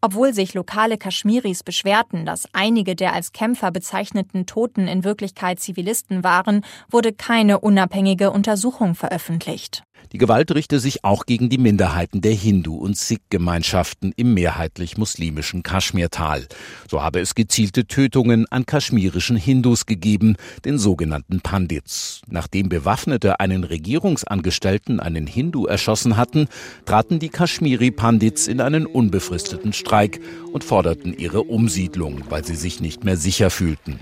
Obwohl 0.00 0.34
sich 0.34 0.54
lokale 0.54 0.98
Kaschmiris 0.98 1.62
beschwerten, 1.62 2.26
dass 2.26 2.48
einige 2.52 2.94
der 2.94 3.12
als 3.12 3.32
Kämpfer 3.32 3.70
bezeichneten 3.70 4.46
Toten 4.46 4.88
in 4.88 5.04
Wirklichkeit 5.04 5.60
Zivilisten 5.60 6.24
waren, 6.24 6.64
wurde 6.90 7.12
keine 7.12 7.60
unabhängige 7.60 8.30
Untersuchung 8.30 8.94
veröffentlicht. 8.94 9.82
Die 10.12 10.18
Gewalt 10.18 10.54
richte 10.54 10.80
sich 10.80 11.04
auch 11.04 11.26
gegen 11.26 11.50
die 11.50 11.58
Minderheiten 11.58 12.22
der 12.22 12.32
Hindu- 12.32 12.78
und 12.78 12.96
Sikh-Gemeinschaften 12.96 14.12
im 14.16 14.32
mehrheitlich 14.32 14.96
muslimischen 14.96 15.62
Kaschmirtal. 15.62 16.46
So 16.90 17.02
habe 17.02 17.20
es 17.20 17.34
gezielte 17.34 17.86
Tötungen 17.86 18.46
an 18.50 18.64
kaschmirischen 18.64 19.36
Hindus 19.36 19.84
gegeben, 19.84 20.36
den 20.64 20.78
sogenannten 20.78 21.40
Pandits. 21.40 22.22
Nachdem 22.26 22.70
Bewaffnete 22.70 23.40
einen 23.40 23.64
Regierungsangestellten, 23.64 24.98
einen 24.98 25.26
Hindu, 25.26 25.66
erschossen 25.66 26.16
hatten, 26.16 26.48
traten 26.86 27.18
die 27.18 27.28
Kaschmiri-Pandits 27.28 28.48
in 28.48 28.62
einen 28.62 28.86
unbefristeten 28.86 29.74
Streik 29.74 30.20
und 30.52 30.64
forderten 30.64 31.12
ihre 31.12 31.42
Umsiedlung, 31.42 32.22
weil 32.30 32.46
sie 32.46 32.56
sich 32.56 32.80
nicht 32.80 33.04
mehr 33.04 33.18
sicher 33.18 33.50
fühlten. 33.50 33.98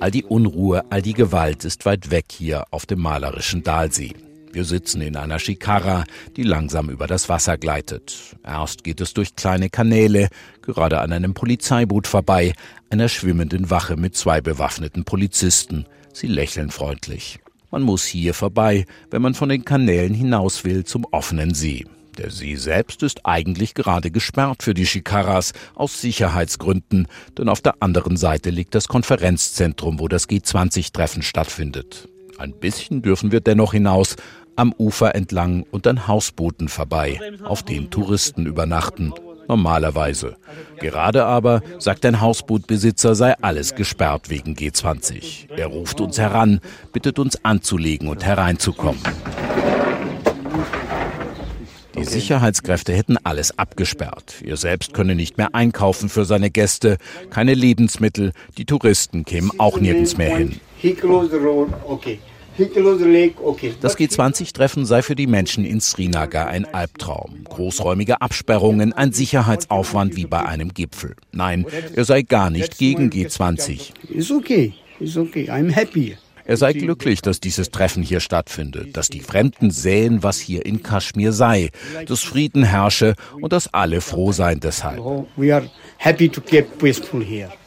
All 0.00 0.10
die 0.10 0.24
Unruhe, 0.24 0.84
all 0.90 1.02
die 1.02 1.12
Gewalt 1.12 1.64
ist 1.64 1.86
weit 1.86 2.10
weg 2.10 2.24
hier 2.32 2.64
auf 2.72 2.86
dem 2.86 3.00
malerischen 3.00 3.62
Dalsee. 3.62 4.14
Wir 4.52 4.64
sitzen 4.64 5.00
in 5.00 5.14
einer 5.14 5.38
Schikara, 5.38 6.02
die 6.36 6.42
langsam 6.42 6.90
über 6.90 7.06
das 7.06 7.28
Wasser 7.28 7.56
gleitet. 7.56 8.36
Erst 8.44 8.82
geht 8.82 9.00
es 9.00 9.14
durch 9.14 9.36
kleine 9.36 9.70
Kanäle, 9.70 10.28
gerade 10.60 10.98
an 11.00 11.12
einem 11.12 11.34
Polizeiboot 11.34 12.08
vorbei, 12.08 12.52
einer 12.88 13.08
schwimmenden 13.08 13.70
Wache 13.70 13.96
mit 13.96 14.16
zwei 14.16 14.40
bewaffneten 14.40 15.04
Polizisten. 15.04 15.86
Sie 16.12 16.26
lächeln 16.26 16.70
freundlich. 16.70 17.38
Man 17.70 17.82
muss 17.82 18.04
hier 18.04 18.34
vorbei, 18.34 18.86
wenn 19.12 19.22
man 19.22 19.34
von 19.34 19.48
den 19.48 19.64
Kanälen 19.64 20.14
hinaus 20.14 20.64
will 20.64 20.84
zum 20.84 21.04
offenen 21.12 21.54
See. 21.54 21.86
Der 22.20 22.30
See 22.30 22.56
selbst 22.56 23.02
ist 23.02 23.24
eigentlich 23.24 23.72
gerade 23.72 24.10
gesperrt 24.10 24.62
für 24.62 24.74
die 24.74 24.84
Shikaras 24.84 25.54
aus 25.74 26.02
Sicherheitsgründen, 26.02 27.08
denn 27.38 27.48
auf 27.48 27.62
der 27.62 27.76
anderen 27.80 28.18
Seite 28.18 28.50
liegt 28.50 28.74
das 28.74 28.88
Konferenzzentrum, 28.88 29.98
wo 29.98 30.06
das 30.06 30.28
G20-Treffen 30.28 31.22
stattfindet. 31.22 32.10
Ein 32.36 32.52
bisschen 32.52 33.00
dürfen 33.00 33.32
wir 33.32 33.40
dennoch 33.40 33.72
hinaus, 33.72 34.16
am 34.54 34.74
Ufer 34.76 35.14
entlang 35.14 35.64
und 35.70 35.86
an 35.86 36.06
Hausbooten 36.08 36.68
vorbei, 36.68 37.18
auf 37.42 37.62
denen 37.62 37.88
Touristen 37.88 38.44
übernachten. 38.44 39.14
Normalerweise. 39.48 40.36
Gerade 40.78 41.24
aber, 41.24 41.62
sagt 41.78 42.04
ein 42.04 42.20
Hausbootbesitzer, 42.20 43.14
sei 43.14 43.34
alles 43.40 43.74
gesperrt 43.74 44.28
wegen 44.28 44.54
G20. 44.54 45.56
Er 45.56 45.68
ruft 45.68 46.02
uns 46.02 46.18
heran, 46.18 46.60
bittet 46.92 47.18
uns 47.18 47.42
anzulegen 47.46 48.08
und 48.08 48.26
hereinzukommen. 48.26 49.00
Die 51.96 52.04
Sicherheitskräfte 52.04 52.92
hätten 52.92 53.16
alles 53.24 53.58
abgesperrt. 53.58 54.36
Er 54.44 54.56
selbst 54.56 54.94
könne 54.94 55.14
nicht 55.14 55.38
mehr 55.38 55.54
einkaufen 55.54 56.08
für 56.08 56.24
seine 56.24 56.50
Gäste, 56.50 56.98
keine 57.30 57.54
Lebensmittel, 57.54 58.32
die 58.58 58.64
Touristen 58.64 59.24
kämen 59.24 59.50
auch 59.58 59.80
nirgends 59.80 60.16
mehr 60.16 60.36
hin. 60.36 60.60
Das 63.80 63.96
G20-Treffen 63.96 64.84
sei 64.86 65.02
für 65.02 65.14
die 65.14 65.26
Menschen 65.26 65.64
in 65.64 65.80
Srinagar 65.80 66.48
ein 66.48 66.66
Albtraum. 66.66 67.44
Großräumige 67.44 68.20
Absperrungen, 68.20 68.92
ein 68.92 69.12
Sicherheitsaufwand 69.12 70.16
wie 70.16 70.26
bei 70.26 70.44
einem 70.44 70.74
Gipfel. 70.74 71.16
Nein, 71.32 71.66
er 71.94 72.04
sei 72.04 72.22
gar 72.22 72.50
nicht 72.50 72.78
gegen 72.78 73.10
G20. 73.10 73.92
It's 74.08 74.30
okay. 74.30 74.74
It's 74.98 75.16
okay. 75.16 75.48
I'm 75.50 75.70
happy. 75.70 76.16
Er 76.50 76.56
sei 76.56 76.72
glücklich, 76.72 77.22
dass 77.22 77.38
dieses 77.38 77.70
Treffen 77.70 78.02
hier 78.02 78.18
stattfindet, 78.18 78.96
dass 78.96 79.06
die 79.08 79.20
Fremden 79.20 79.70
sähen, 79.70 80.24
was 80.24 80.40
hier 80.40 80.66
in 80.66 80.82
Kaschmir 80.82 81.30
sei, 81.30 81.70
dass 82.06 82.22
Frieden 82.22 82.64
herrsche 82.64 83.14
und 83.40 83.52
dass 83.52 83.72
alle 83.72 84.00
froh 84.00 84.32
seien 84.32 84.58
deshalb. 84.58 85.00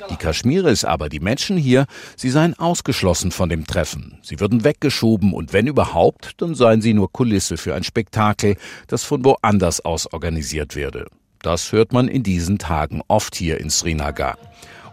Die 0.09 0.15
Kaschmiris 0.17 0.83
aber, 0.83 1.07
die 1.07 1.21
Menschen 1.21 1.55
hier, 1.55 1.85
sie 2.17 2.29
seien 2.29 2.59
ausgeschlossen 2.59 3.31
von 3.31 3.47
dem 3.47 3.65
Treffen. 3.65 4.19
Sie 4.21 4.41
würden 4.41 4.65
weggeschoben 4.65 5.33
und 5.33 5.53
wenn 5.53 5.67
überhaupt, 5.67 6.41
dann 6.41 6.53
seien 6.53 6.81
sie 6.81 6.93
nur 6.93 7.09
Kulisse 7.09 7.55
für 7.55 7.75
ein 7.75 7.85
Spektakel, 7.85 8.57
das 8.87 9.05
von 9.05 9.23
woanders 9.23 9.79
aus 9.85 10.11
organisiert 10.11 10.75
werde. 10.75 11.05
Das 11.41 11.71
hört 11.71 11.93
man 11.93 12.09
in 12.09 12.23
diesen 12.23 12.57
Tagen 12.57 13.01
oft 13.07 13.33
hier 13.35 13.61
in 13.61 13.69
Srinagar. 13.69 14.37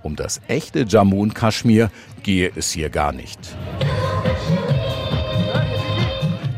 Um 0.03 0.17
das 0.17 0.41
echte 0.49 0.85
Jammu 0.89 1.21
und 1.21 1.35
Kaschmir 1.35 1.91
gehe 2.23 2.51
es 2.55 2.71
hier 2.71 2.91
gar 2.91 3.13
nicht. 3.13 3.39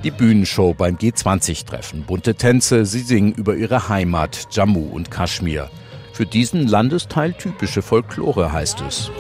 Die 0.05 0.11
Bühnenshow 0.11 0.75
beim 0.75 0.97
G20-Treffen. 0.97 2.03
Bunte 2.03 2.35
Tänze, 2.35 2.87
sie 2.87 3.01
singen 3.01 3.33
über 3.33 3.55
ihre 3.55 3.89
Heimat 3.89 4.49
Jammu 4.51 4.89
und 4.89 5.11
Kaschmir. 5.11 5.71
Für 6.13 6.27
diesen 6.27 6.67
Landesteil 6.67 7.33
typische 7.33 7.83
Folklore 7.83 8.53
heißt 8.53 8.83
es. 8.83 9.11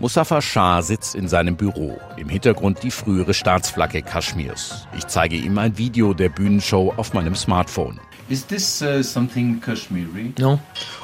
Mustafa 0.00 0.42
Shah 0.42 0.82
sitzt 0.82 1.14
in 1.14 1.28
seinem 1.28 1.56
Büro. 1.56 1.96
Im 2.16 2.28
Hintergrund 2.28 2.82
die 2.82 2.90
frühere 2.90 3.34
Staatsflagge 3.34 4.02
Kaschmirs. 4.02 4.88
Ich 4.96 5.06
zeige 5.06 5.36
ihm 5.36 5.56
ein 5.58 5.78
Video 5.78 6.12
der 6.12 6.28
Bühnenshow 6.28 6.92
auf 6.96 7.14
meinem 7.14 7.36
Smartphone. 7.36 8.00
Is 8.28 8.46
this 8.46 8.82
uh, 8.82 9.02
something 9.02 9.60
Kashmiri? 9.60 10.32
No. 10.38 10.60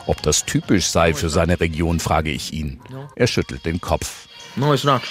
Ob 0.07 0.23
das 0.23 0.45
typisch 0.45 0.87
sei 0.87 1.13
für 1.15 1.29
seine 1.29 1.61
Region, 1.61 2.01
frage 2.01 2.31
ich 2.31 2.53
ihn. 2.53 2.81
Er 3.17 3.27
schüttelt 3.27 3.67
den 3.67 3.81
Kopf. 3.81 4.29
No, 4.57 4.73
it's 4.73 4.85
not. 4.85 5.03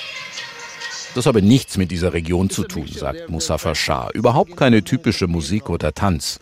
Das 1.16 1.26
habe 1.26 1.42
nichts 1.42 1.78
mit 1.78 1.92
dieser 1.92 2.14
Region 2.14 2.50
zu 2.50 2.64
tun, 2.64 2.88
sagt 2.88 3.30
Musafa 3.30 3.76
Shah. 3.76 4.10
Überhaupt 4.14 4.56
keine 4.56 4.84
typische 4.84 5.28
Musik 5.28 5.70
oder 5.70 5.94
Tanz. 5.94 6.40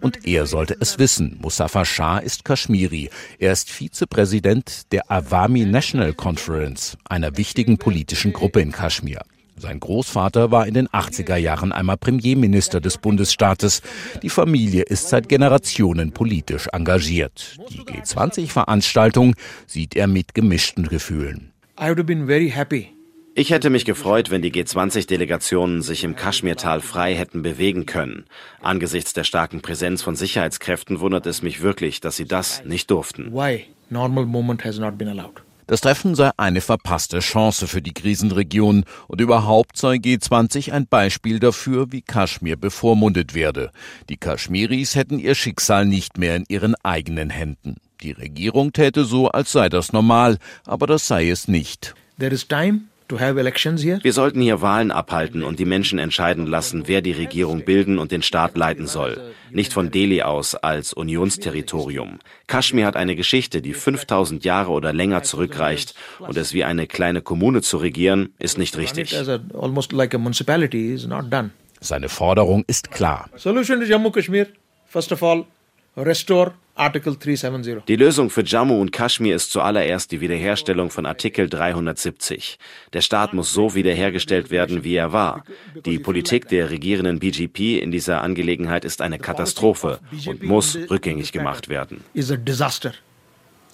Und 0.00 0.26
er 0.26 0.46
sollte 0.46 0.76
es 0.80 0.98
wissen. 0.98 1.38
Musafa 1.40 1.84
Shah 1.84 2.18
ist 2.18 2.44
Kashmiri. 2.44 3.10
Er 3.38 3.52
ist 3.52 3.70
Vizepräsident 3.70 4.92
der 4.92 5.10
Awami 5.10 5.64
National 5.64 6.14
Conference, 6.14 6.96
einer 7.08 7.36
wichtigen 7.36 7.78
politischen 7.78 8.32
Gruppe 8.32 8.60
in 8.60 8.72
Kaschmir. 8.72 9.22
Sein 9.60 9.80
Großvater 9.80 10.50
war 10.50 10.66
in 10.66 10.74
den 10.74 10.88
80er 10.88 11.36
Jahren 11.36 11.72
einmal 11.72 11.96
Premierminister 11.96 12.80
des 12.80 12.98
Bundesstaates. 12.98 13.82
Die 14.22 14.28
Familie 14.28 14.82
ist 14.82 15.08
seit 15.08 15.28
Generationen 15.28 16.12
politisch 16.12 16.68
engagiert. 16.72 17.56
Die 17.70 17.80
G20-Veranstaltung 17.80 19.34
sieht 19.66 19.96
er 19.96 20.06
mit 20.06 20.34
gemischten 20.34 20.88
Gefühlen. 20.88 21.52
Ich 23.34 23.50
hätte 23.50 23.70
mich 23.70 23.84
gefreut, 23.84 24.30
wenn 24.30 24.42
die 24.42 24.50
G20-Delegationen 24.50 25.82
sich 25.82 26.02
im 26.02 26.16
Kaschmirtal 26.16 26.80
frei 26.80 27.14
hätten 27.14 27.42
bewegen 27.42 27.86
können. 27.86 28.24
Angesichts 28.60 29.12
der 29.12 29.22
starken 29.24 29.60
Präsenz 29.60 30.02
von 30.02 30.16
Sicherheitskräften 30.16 30.98
wundert 31.00 31.26
es 31.26 31.42
mich 31.42 31.62
wirklich, 31.62 32.00
dass 32.00 32.16
sie 32.16 32.26
das 32.26 32.64
nicht 32.64 32.90
durften. 32.90 33.32
Why? 33.32 33.66
Normal 33.90 34.26
movement 34.26 34.64
has 34.64 34.78
not 34.78 34.98
been 34.98 35.08
allowed. 35.08 35.42
Das 35.68 35.82
Treffen 35.82 36.14
sei 36.14 36.30
eine 36.38 36.62
verpasste 36.62 37.18
Chance 37.18 37.66
für 37.66 37.82
die 37.82 37.92
Krisenregion 37.92 38.86
und 39.06 39.20
überhaupt 39.20 39.76
sei 39.76 39.96
G20 39.96 40.72
ein 40.72 40.86
Beispiel 40.86 41.40
dafür, 41.40 41.92
wie 41.92 42.00
Kaschmir 42.00 42.56
bevormundet 42.56 43.34
werde. 43.34 43.70
Die 44.08 44.16
Kaschmiris 44.16 44.94
hätten 44.94 45.18
ihr 45.18 45.34
Schicksal 45.34 45.84
nicht 45.84 46.16
mehr 46.16 46.36
in 46.36 46.46
ihren 46.48 46.74
eigenen 46.84 47.28
Händen. 47.28 47.76
Die 48.00 48.12
Regierung 48.12 48.72
täte 48.72 49.04
so, 49.04 49.28
als 49.28 49.52
sei 49.52 49.68
das 49.68 49.92
normal, 49.92 50.38
aber 50.64 50.86
das 50.86 51.06
sei 51.06 51.28
es 51.28 51.48
nicht. 51.48 51.94
There 52.18 52.32
is 52.32 52.48
time 52.48 52.84
wir 53.10 54.12
sollten 54.12 54.40
hier 54.40 54.60
Wahlen 54.60 54.90
abhalten 54.90 55.42
und 55.42 55.58
die 55.58 55.64
Menschen 55.64 55.98
entscheiden 55.98 56.46
lassen, 56.46 56.84
wer 56.86 57.00
die 57.00 57.12
Regierung 57.12 57.64
bilden 57.64 57.98
und 57.98 58.12
den 58.12 58.22
Staat 58.22 58.56
leiten 58.56 58.86
soll. 58.86 59.32
Nicht 59.50 59.72
von 59.72 59.90
Delhi 59.90 60.22
aus 60.22 60.54
als 60.54 60.92
Unionsterritorium. 60.92 62.18
Kaschmir 62.46 62.84
hat 62.86 62.96
eine 62.96 63.16
Geschichte, 63.16 63.62
die 63.62 63.72
5000 63.72 64.44
Jahre 64.44 64.70
oder 64.72 64.92
länger 64.92 65.22
zurückreicht 65.22 65.94
und 66.18 66.36
es 66.36 66.52
wie 66.52 66.64
eine 66.64 66.86
kleine 66.86 67.22
Kommune 67.22 67.62
zu 67.62 67.78
regieren, 67.78 68.34
ist 68.38 68.58
nicht 68.58 68.76
richtig. 68.76 69.16
Seine 71.80 72.08
Forderung 72.08 72.64
ist 72.66 72.90
klar. 72.90 73.30
Solution 73.36 73.80
to 73.80 73.86
Jammu 73.86 74.10
Kashmir, 74.10 74.48
first 74.86 75.12
of 75.12 75.22
all, 75.22 75.44
restore 75.98 76.52
Article 76.74 77.16
370. 77.16 77.84
Die 77.86 77.96
Lösung 77.96 78.30
für 78.30 78.44
Jammu 78.44 78.80
und 78.80 78.92
Kaschmir 78.92 79.34
ist 79.34 79.50
zuallererst 79.50 80.12
die 80.12 80.20
Wiederherstellung 80.20 80.90
von 80.90 81.06
Artikel 81.06 81.48
370. 81.48 82.56
Der 82.92 83.00
Staat 83.00 83.34
muss 83.34 83.52
so 83.52 83.74
wiederhergestellt 83.74 84.50
werden, 84.50 84.84
wie 84.84 84.94
er 84.94 85.12
war. 85.12 85.44
Die 85.84 85.98
Politik 85.98 86.48
der 86.48 86.70
regierenden 86.70 87.18
BGP 87.18 87.80
in 87.82 87.90
dieser 87.90 88.22
Angelegenheit 88.22 88.84
ist 88.84 89.02
eine 89.02 89.18
Katastrophe 89.18 89.98
und 90.26 90.44
muss 90.44 90.78
rückgängig 90.88 91.32
gemacht 91.32 91.68
werden. 91.68 92.04
to 92.14 92.36
be 92.36 92.52
reversed. 92.52 93.07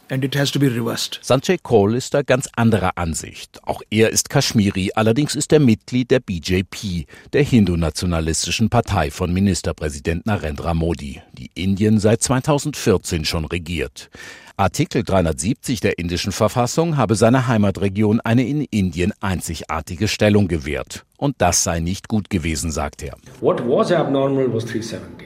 Sanjay 0.08 1.58
Kaul 1.62 1.94
ist 1.94 2.12
da 2.12 2.22
ganz 2.22 2.48
anderer 2.56 2.98
Ansicht. 2.98 3.58
Auch 3.64 3.80
er 3.90 4.10
ist 4.10 4.28
Kaschmiri, 4.28 4.90
allerdings 4.94 5.34
ist 5.34 5.50
er 5.52 5.60
Mitglied 5.60 6.10
der 6.10 6.20
BJP, 6.20 7.06
der 7.32 7.42
hindu-nationalistischen 7.42 8.68
Partei 8.68 9.10
von 9.10 9.32
Ministerpräsident 9.32 10.26
Narendra 10.26 10.74
Modi, 10.74 11.22
die 11.32 11.50
Indien 11.54 12.00
seit 12.00 12.22
2014 12.22 13.24
schon 13.24 13.46
regiert. 13.46 14.10
Artikel 14.56 15.02
370 15.02 15.80
der 15.80 15.98
indischen 15.98 16.32
Verfassung 16.32 16.96
habe 16.96 17.16
seiner 17.16 17.48
Heimatregion 17.48 18.20
eine 18.20 18.46
in 18.46 18.60
Indien 18.60 19.12
einzigartige 19.20 20.06
Stellung 20.06 20.48
gewährt. 20.48 21.04
Und 21.16 21.36
das 21.38 21.64
sei 21.64 21.80
nicht 21.80 22.08
gut 22.08 22.28
gewesen, 22.28 22.70
sagt 22.70 23.02
er. 23.02 23.16
What 23.40 23.66
was 23.66 23.90
abnormal 23.90 24.52
was 24.52 24.66
370. 24.66 25.23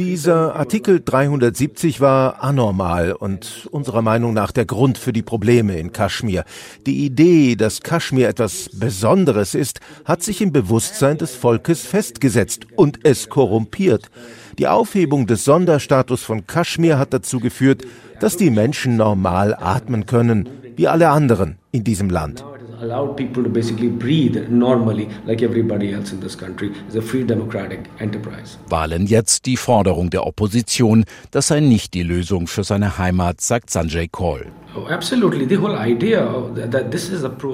Dieser 0.00 0.56
Artikel 0.56 1.02
370 1.04 2.00
war 2.00 2.42
anormal 2.42 3.12
und 3.12 3.68
unserer 3.70 4.00
Meinung 4.00 4.32
nach 4.32 4.50
der 4.50 4.64
Grund 4.64 4.96
für 4.96 5.12
die 5.12 5.20
Probleme 5.20 5.78
in 5.78 5.92
Kaschmir. 5.92 6.46
Die 6.86 7.04
Idee, 7.04 7.54
dass 7.54 7.82
Kaschmir 7.82 8.26
etwas 8.26 8.70
Besonderes 8.72 9.54
ist, 9.54 9.80
hat 10.06 10.22
sich 10.22 10.40
im 10.40 10.52
Bewusstsein 10.52 11.18
des 11.18 11.34
Volkes 11.34 11.82
festgesetzt 11.82 12.66
und 12.76 13.00
es 13.04 13.28
korrumpiert. 13.28 14.10
Die 14.58 14.68
Aufhebung 14.68 15.26
des 15.26 15.44
Sonderstatus 15.44 16.22
von 16.22 16.46
Kaschmir 16.46 16.98
hat 16.98 17.12
dazu 17.12 17.38
geführt, 17.38 17.82
dass 18.20 18.38
die 18.38 18.48
Menschen 18.48 18.96
normal 18.96 19.54
atmen 19.54 20.06
können, 20.06 20.48
wie 20.76 20.88
alle 20.88 21.10
anderen 21.10 21.58
in 21.72 21.84
diesem 21.84 22.08
Land 22.08 22.42
allowed 22.82 23.16
people 23.16 23.42
to 23.42 23.50
basically 23.50 23.88
breathe 23.88 24.48
normally 24.48 25.08
like 25.26 25.42
everybody 25.42 25.92
else 25.92 26.12
in 26.12 26.20
this 26.20 26.36
country. 26.36 26.72
It's 26.86 26.96
a 26.96 27.02
free 27.02 27.24
democratic 27.24 27.88
enterprise. 27.98 28.58
Wahlen 28.68 29.06
jetzt 29.06 29.46
die 29.46 29.56
Forderung 29.56 30.10
der 30.10 30.26
Opposition, 30.26 31.04
das 31.30 31.48
sei 31.48 31.60
nicht 31.60 31.94
die 31.94 32.02
Lösung 32.02 32.46
für 32.46 32.64
seine 32.64 32.98
Heimat, 32.98 33.40
sagt 33.40 33.70
Sanjay 33.70 34.08
Kaul. 34.08 34.46
Oh, 34.76 34.86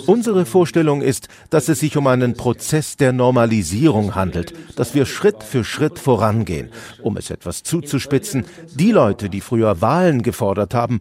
Unsere 0.06 0.44
Vorstellung 0.44 1.00
ist, 1.00 1.28
dass 1.48 1.68
es 1.68 1.80
sich 1.80 1.96
um 1.96 2.06
einen 2.08 2.34
Prozess 2.34 2.98
der 2.98 3.12
Normalisierung 3.14 4.14
handelt, 4.14 4.52
dass 4.76 4.94
wir 4.94 5.06
Schritt 5.06 5.42
für 5.42 5.64
Schritt 5.64 5.98
vorangehen. 5.98 6.68
Um 7.02 7.16
es 7.16 7.30
etwas 7.30 7.62
zuzuspitzen, 7.62 8.44
die 8.74 8.92
Leute, 8.92 9.30
die 9.30 9.40
früher 9.40 9.80
Wahlen 9.80 10.20
gefordert 10.22 10.74
haben, 10.74 11.00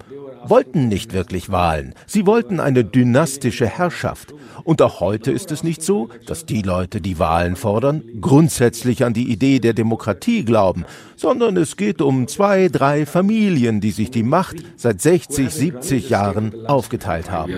wollten 0.50 0.88
nicht 0.88 1.14
wirklich 1.14 1.52
Wahlen. 1.52 1.94
Sie 2.06 2.26
wollten 2.26 2.60
eine 2.60 2.84
dynastische 2.84 3.68
Herrschaft. 3.68 4.34
Und 4.64 4.82
auch 4.82 5.00
heute 5.00 5.32
ist 5.32 5.52
es 5.52 5.64
nicht 5.64 5.84
so, 5.84 6.10
dass 6.26 6.46
die 6.46 6.62
Leute, 6.62 7.02
die 7.02 7.20
Wahlen 7.20 7.56
fordern, 7.56 8.04
grundsätzlich 8.22 9.04
an 9.04 9.14
die 9.14 9.32
Idee 9.32 9.60
der 9.60 9.74
Demokratie 9.74 10.44
glauben, 10.44 10.86
sondern 11.16 11.58
es 11.58 11.78
geht 11.78 12.02
um 12.02 12.28
zwei, 12.28 12.68
drei 12.68 13.06
Familien, 13.06 13.82
die 13.82 13.92
sich 13.92 14.12
die 14.12 14.24
Macht 14.24 14.58
seit 14.76 15.02
60, 15.02 15.50
70 15.50 16.10
Jahren 16.10 16.66
aufgeteilt 16.66 17.32
haben. 17.32 17.52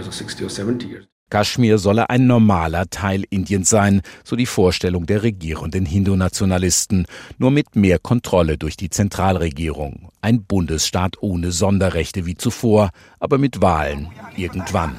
Kaschmir 1.29 1.77
solle 1.77 2.09
ein 2.09 2.25
normaler 2.25 2.89
Teil 2.89 3.25
Indiens 3.29 3.69
sein, 3.69 4.01
so 4.23 4.37
die 4.37 4.45
Vorstellung 4.45 5.05
der 5.05 5.23
regierenden 5.23 5.85
Hindu-Nationalisten, 5.85 7.05
nur 7.37 7.51
mit 7.51 7.75
mehr 7.75 7.99
Kontrolle 7.99 8.57
durch 8.57 8.77
die 8.77 8.89
Zentralregierung. 8.89 10.09
Ein 10.21 10.43
Bundesstaat 10.43 11.17
ohne 11.21 11.51
Sonderrechte 11.51 12.25
wie 12.25 12.35
zuvor, 12.35 12.91
aber 13.19 13.37
mit 13.37 13.61
Wahlen 13.61 14.09
irgendwann. 14.37 14.95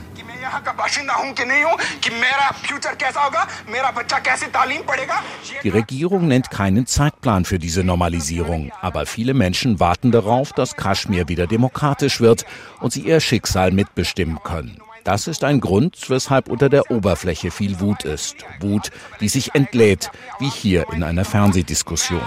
Die 5.63 5.69
Regierung 5.69 6.29
nennt 6.29 6.51
keinen 6.51 6.87
Zeitplan 6.87 7.45
für 7.47 7.59
diese 7.59 7.85
Normalisierung, 7.85 8.71
aber 8.81 9.07
viele 9.07 9.33
Menschen 9.33 9.81
warten 9.81 10.13
darauf, 10.13 10.53
dass 10.53 10.77
Kaschmir 10.77 11.29
wieder 11.29 11.47
demokratisch 11.47 12.21
wird 12.21 12.45
und 12.81 12.93
sie 12.93 13.01
ihr 13.01 13.21
Schicksal 13.21 13.71
mitbestimmen 13.71 14.39
können. 14.45 14.79
Das 15.05 15.27
ist 15.27 15.45
ein 15.45 15.61
Grund, 15.61 16.11
weshalb 16.11 16.49
unter 16.49 16.69
der 16.69 16.91
Oberfläche 16.91 17.51
viel 17.51 17.81
Wut 17.81 18.05
ist. 18.05 18.37
Wut, 18.61 18.91
die 19.21 19.29
sich 19.29 19.55
entlädt, 19.55 20.11
wie 20.39 20.51
hier 20.51 20.87
in 20.93 21.03
einer 21.03 21.25
Fernsehdiskussion. 21.25 22.21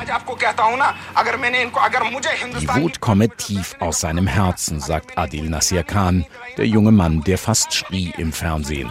Die 2.59 2.69
Wut 2.69 2.99
komme 2.99 3.29
tief 3.29 3.75
aus 3.79 3.99
seinem 3.99 4.27
Herzen, 4.27 4.79
sagt 4.79 5.17
Adil 5.17 5.49
Nasir 5.49 5.83
Khan, 5.83 6.25
der 6.57 6.67
junge 6.67 6.91
Mann, 6.91 7.23
der 7.23 7.37
fast 7.37 7.73
schrie 7.73 8.13
im 8.17 8.31
Fernsehen. 8.31 8.89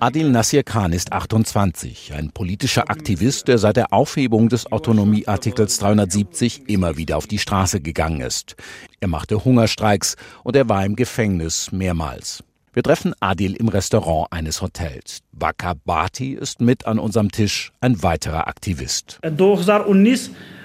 Adil 0.00 0.30
Nasir 0.30 0.62
Khan 0.62 0.92
ist 0.92 1.12
28, 1.12 2.12
ein 2.14 2.30
politischer 2.30 2.90
Aktivist, 2.90 3.48
der 3.48 3.58
seit 3.58 3.76
der 3.76 3.92
Aufhebung 3.92 4.48
des 4.48 4.70
Autonomieartikels 4.70 5.78
370 5.78 6.68
immer 6.68 6.96
wieder 6.96 7.16
auf 7.16 7.26
die 7.26 7.38
Straße 7.38 7.80
gegangen 7.80 8.20
ist. 8.20 8.56
Er 9.00 9.08
machte 9.08 9.44
Hungerstreiks 9.44 10.16
und 10.44 10.56
er 10.56 10.68
war 10.68 10.84
im 10.84 10.96
Gefängnis 10.96 11.72
mehrmals. 11.72 12.44
Wir 12.74 12.82
treffen 12.82 13.12
Adil 13.20 13.54
im 13.56 13.68
Restaurant 13.68 14.28
eines 14.32 14.62
Hotels. 14.62 15.20
Waka 15.32 15.74
Bhati 15.84 16.32
ist 16.32 16.62
mit 16.62 16.86
an 16.86 16.98
unserem 16.98 17.30
Tisch, 17.30 17.70
ein 17.82 18.02
weiterer 18.02 18.48
Aktivist. 18.48 19.18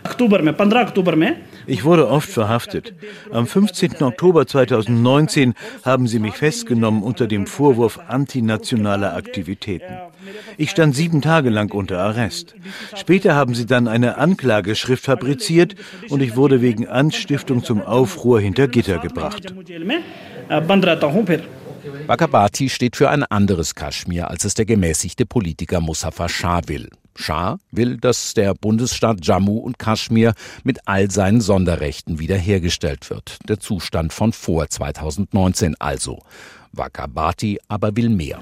2019 0.05 1.35
ich 1.67 1.83
wurde 1.83 2.09
oft 2.09 2.29
verhaftet. 2.29 2.93
Am 3.31 3.45
15. 3.45 4.01
Oktober 4.01 4.47
2019 4.47 5.53
haben 5.83 6.07
sie 6.07 6.19
mich 6.19 6.35
festgenommen 6.35 7.03
unter 7.03 7.27
dem 7.27 7.45
Vorwurf 7.45 7.99
antinationaler 8.07 9.15
Aktivitäten. 9.15 9.97
Ich 10.57 10.71
stand 10.71 10.95
sieben 10.95 11.21
Tage 11.21 11.49
lang 11.49 11.71
unter 11.71 11.99
Arrest. 11.99 12.55
Später 12.95 13.35
haben 13.35 13.53
sie 13.53 13.65
dann 13.65 13.87
eine 13.87 14.17
Anklageschrift 14.17 15.03
fabriziert 15.03 15.75
und 16.09 16.21
ich 16.21 16.35
wurde 16.35 16.61
wegen 16.61 16.87
Anstiftung 16.87 17.63
zum 17.63 17.81
Aufruhr 17.81 18.39
hinter 18.39 18.67
Gitter 18.67 18.97
gebracht. 18.99 19.53
Bakabati 22.07 22.69
steht 22.69 22.95
für 22.95 23.09
ein 23.09 23.23
anderes 23.23 23.75
Kaschmir, 23.75 24.29
als 24.29 24.45
es 24.45 24.53
der 24.53 24.65
gemäßigte 24.65 25.25
Politiker 25.25 25.79
Mustafa 25.79 26.27
Shah 26.29 26.61
will. 26.67 26.89
Schah 27.17 27.57
will, 27.71 27.97
dass 27.97 28.33
der 28.33 28.53
Bundesstaat 28.53 29.25
Jammu 29.25 29.57
und 29.57 29.79
Kaschmir 29.79 30.33
mit 30.63 30.79
all 30.85 31.09
seinen 31.11 31.41
Sonderrechten 31.41 32.19
wiederhergestellt 32.19 33.09
wird. 33.09 33.39
Der 33.49 33.59
Zustand 33.59 34.13
von 34.13 34.31
vor 34.33 34.69
2019 34.69 35.75
also. 35.79 36.19
Wakabati 36.73 37.59
aber 37.67 37.95
will 37.95 38.09
mehr. 38.09 38.39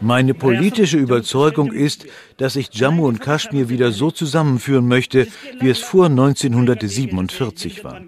Meine 0.00 0.34
politische 0.34 0.96
Überzeugung 0.98 1.72
ist, 1.72 2.06
dass 2.38 2.56
ich 2.56 2.68
Jammu 2.72 3.06
und 3.06 3.20
Kaschmir 3.20 3.68
wieder 3.68 3.92
so 3.92 4.10
zusammenführen 4.10 4.88
möchte, 4.88 5.28
wie 5.60 5.70
es 5.70 5.78
vor 5.78 6.06
1947 6.06 7.84
war. 7.84 8.00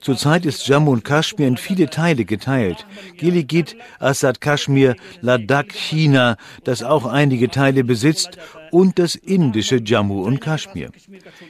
Zurzeit 0.00 0.46
ist 0.46 0.66
Jammu 0.66 0.92
und 0.92 1.04
Kaschmir 1.04 1.46
in 1.46 1.56
viele 1.56 1.90
Teile 1.90 2.24
geteilt. 2.24 2.86
Giligit, 3.16 3.76
Assad 3.98 4.40
Kaschmir, 4.40 4.96
Ladakh, 5.20 5.72
China, 5.74 6.36
das 6.64 6.82
auch 6.82 7.06
einige 7.06 7.50
Teile 7.50 7.84
besitzt, 7.84 8.38
und 8.70 8.98
das 8.98 9.14
indische 9.14 9.80
Jammu 9.84 10.22
und 10.22 10.40
Kaschmir. 10.40 10.90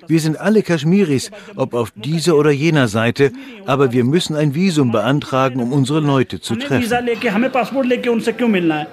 Wir 0.06 0.20
sind 0.20 0.38
alle 0.38 0.62
Kaschmiris, 0.62 1.30
ob 1.56 1.74
auf 1.74 1.92
dieser 1.94 2.36
oder 2.36 2.50
jener 2.50 2.88
Seite, 2.88 3.32
aber 3.66 3.92
wir 3.92 4.04
müssen 4.04 4.36
ein 4.36 4.54
Visum 4.54 4.90
beantragen, 4.90 5.60
um 5.60 5.72
unsere 5.72 6.00
Leute 6.00 6.40
zu 6.40 6.56
treffen. 6.56 6.88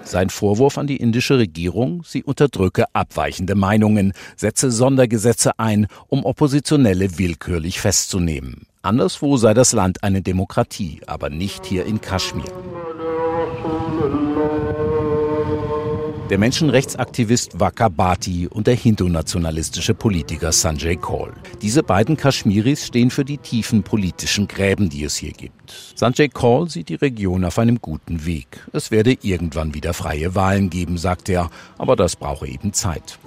Sein 0.03 0.29
Vorwurf 0.29 0.77
an 0.77 0.87
die 0.87 0.97
indische 0.97 1.37
Regierung, 1.37 2.03
sie 2.05 2.23
unterdrücke 2.23 2.85
abweichende 2.93 3.55
Meinungen, 3.55 4.13
setze 4.35 4.71
Sondergesetze 4.71 5.57
ein, 5.57 5.87
um 6.07 6.25
Oppositionelle 6.25 7.17
willkürlich 7.17 7.79
festzunehmen. 7.79 8.67
Anderswo 8.87 9.35
sei 9.35 9.53
das 9.53 9.73
Land 9.73 10.01
eine 10.01 10.21
Demokratie, 10.21 11.01
aber 11.07 11.29
nicht 11.29 11.65
hier 11.65 11.85
in 11.85 11.99
Kaschmir. 11.99 12.45
Der 16.29 16.37
Menschenrechtsaktivist 16.37 17.59
Wakabati 17.59 18.47
und 18.47 18.65
der 18.65 18.75
hindu-nationalistische 18.75 19.93
Politiker 19.93 20.53
Sanjay 20.53 20.95
Kaul. 20.95 21.33
Diese 21.61 21.83
beiden 21.83 22.15
Kaschmiris 22.15 22.87
stehen 22.87 23.09
für 23.09 23.25
die 23.25 23.39
tiefen 23.39 23.83
politischen 23.83 24.47
Gräben, 24.47 24.87
die 24.87 25.03
es 25.03 25.17
hier 25.17 25.33
gibt. 25.33 25.93
Sanjay 25.95 26.29
Kaul 26.29 26.69
sieht 26.69 26.87
die 26.87 26.95
Region 26.95 27.43
auf 27.43 27.59
einem 27.59 27.81
guten 27.81 28.25
Weg. 28.25 28.65
Es 28.71 28.89
werde 28.89 29.17
irgendwann 29.21 29.73
wieder 29.73 29.93
freie 29.93 30.33
Wahlen 30.33 30.69
geben, 30.69 30.97
sagt 30.97 31.27
er, 31.27 31.49
aber 31.77 31.97
das 31.97 32.15
brauche 32.15 32.47
eben 32.47 32.71
Zeit. 32.71 33.19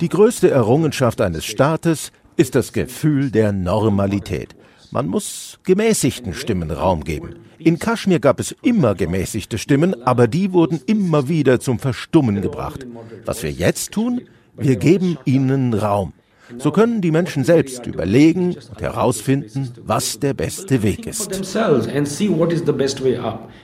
Die 0.00 0.08
größte 0.08 0.50
Errungenschaft 0.50 1.20
eines 1.20 1.44
Staates 1.44 2.12
ist 2.38 2.54
das 2.54 2.72
Gefühl 2.72 3.30
der 3.30 3.52
Normalität. 3.52 4.54
Man 4.90 5.08
muss 5.08 5.58
gemäßigten 5.64 6.32
Stimmen 6.32 6.70
Raum 6.70 7.04
geben. 7.04 7.34
In 7.58 7.78
Kaschmir 7.80 8.20
gab 8.20 8.38
es 8.38 8.54
immer 8.62 8.94
gemäßigte 8.94 9.58
Stimmen, 9.58 10.06
aber 10.06 10.28
die 10.28 10.52
wurden 10.52 10.80
immer 10.86 11.28
wieder 11.28 11.58
zum 11.58 11.80
Verstummen 11.80 12.40
gebracht. 12.40 12.86
Was 13.26 13.42
wir 13.42 13.50
jetzt 13.50 13.92
tun, 13.92 14.22
wir 14.56 14.76
geben 14.76 15.18
ihnen 15.24 15.74
Raum. 15.74 16.12
So 16.56 16.70
können 16.70 17.00
die 17.00 17.10
Menschen 17.10 17.44
selbst 17.44 17.86
überlegen 17.86 18.54
und 18.54 18.80
herausfinden, 18.80 19.72
was 19.82 20.18
der 20.18 20.34
beste 20.34 20.82
Weg 20.82 21.06
ist. 21.06 21.34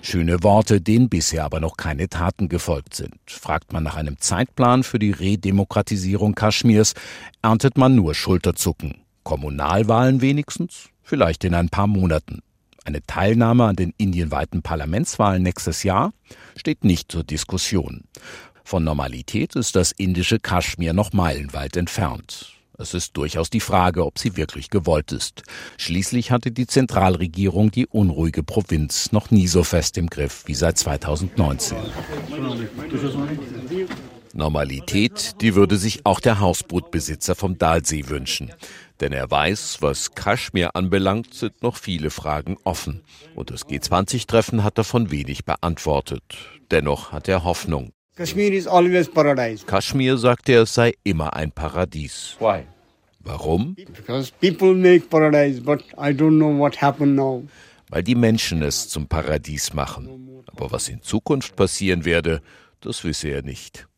Schöne 0.03 0.43
Worte, 0.43 0.81
denen 0.81 1.09
bisher 1.09 1.45
aber 1.45 1.61
noch 1.61 1.77
keine 1.77 2.09
Taten 2.09 2.49
gefolgt 2.49 2.95
sind. 2.95 3.15
Fragt 3.27 3.73
man 3.73 3.83
nach 3.83 3.97
einem 3.97 4.21
Zeitplan 4.21 4.83
für 4.83 4.99
die 4.99 5.13
Redemokratisierung 5.13 6.35
Kaschmirs, 6.35 6.95
erntet 7.43 7.79
man 7.79 7.95
nur 7.95 8.15
Schulterzucken. 8.15 8.99
Kommunalwahlen 9.23 10.21
wenigstens? 10.21 10.91
Vielleicht 11.03 11.45
in 11.45 11.55
ein 11.55 11.71
paar 11.71 11.87
Monaten. 11.87 12.41
Eine 12.85 13.03
Teilnahme 13.03 13.65
an 13.65 13.77
den 13.77 13.95
indienweiten 13.97 14.63
Parlamentswahlen 14.63 15.43
nächstes 15.43 15.83
Jahr 15.83 16.13
steht 16.55 16.85
nicht 16.85 17.11
zur 17.11 17.25
Diskussion. 17.25 18.05
Von 18.63 18.85
Normalität 18.85 19.57
ist 19.57 19.77
das 19.77 19.93
indische 19.93 20.39
Kaschmir 20.39 20.93
noch 20.93 21.13
meilenweit 21.13 21.77
entfernt. 21.77 22.55
Es 22.77 22.93
ist 22.93 23.17
durchaus 23.17 23.51
die 23.51 23.61
Frage, 23.61 24.05
ob 24.05 24.19
sie 24.19 24.37
wirklich 24.37 24.69
gewollt 24.69 25.13
ist. 25.13 25.45
Schließlich 25.79 26.33
hatte 26.33 26.51
die 26.51 26.67
Zentralregierung 26.67 27.71
die 27.71 27.87
unruhige 27.87 28.43
Provinz 28.43 29.13
noch 29.13 29.31
nie 29.31 29.47
so 29.47 29.63
fest 29.63 29.97
im 29.97 30.09
Griff 30.09 30.43
wie 30.47 30.55
seit 30.55 30.77
2019. 30.79 31.79
Normalität, 34.33 35.41
die 35.41 35.55
würde 35.55 35.77
sich 35.77 36.05
auch 36.05 36.19
der 36.19 36.41
Hausbootbesitzer 36.41 37.37
vom 37.37 37.59
Dalsee 37.59 38.09
wünschen. 38.09 38.53
Denn 39.01 39.13
er 39.13 39.31
weiß, 39.31 39.79
was 39.81 40.17
Kaschmir 40.17 40.75
anbelangt, 40.75 41.33
sind 41.35 41.63
noch 41.63 41.77
viele 41.77 42.11
Fragen 42.11 42.57
offen. 42.65 43.03
Und 43.37 43.51
das 43.51 43.67
G20-Treffen 43.69 44.65
hat 44.65 44.79
davon 44.79 45.13
wenig 45.13 45.45
beantwortet. 45.45 46.23
Dennoch 46.73 47.13
hat 47.13 47.29
er 47.29 47.45
Hoffnung. 47.45 47.93
Kashmir 48.17 48.53
is 48.53 48.69
always 48.69 49.09
paradise. 49.09 49.65
Kaschmir 49.67 50.17
sagt 50.17 50.49
er, 50.49 50.63
es 50.63 50.75
sei 50.75 50.93
immer 51.03 51.35
ein 51.35 51.51
Paradies. 51.51 52.37
Why? 52.39 52.65
Warum? 53.19 53.75
Because 53.75 54.31
people 54.31 54.73
make 54.73 55.11
paradise, 55.11 55.61
but 55.61 55.83
I 55.99 56.13
don't 56.13 56.39
know 56.39 56.57
what 56.57 56.81
happened 56.81 57.17
now. 57.17 57.43
Weil 57.91 58.05
die 58.05 58.15
Menschen 58.15 58.63
es 58.63 58.89
zum 58.89 59.09
Paradies 59.09 59.75
machen. 59.75 60.45
Aber 60.47 60.71
was 60.71 60.89
in 60.89 61.03
Zukunft 61.03 61.57
passieren 61.57 62.05
werde, 62.05 62.41
das 62.81 63.03
wisse 63.03 63.31
er 63.31 63.43
nicht. 63.43 63.89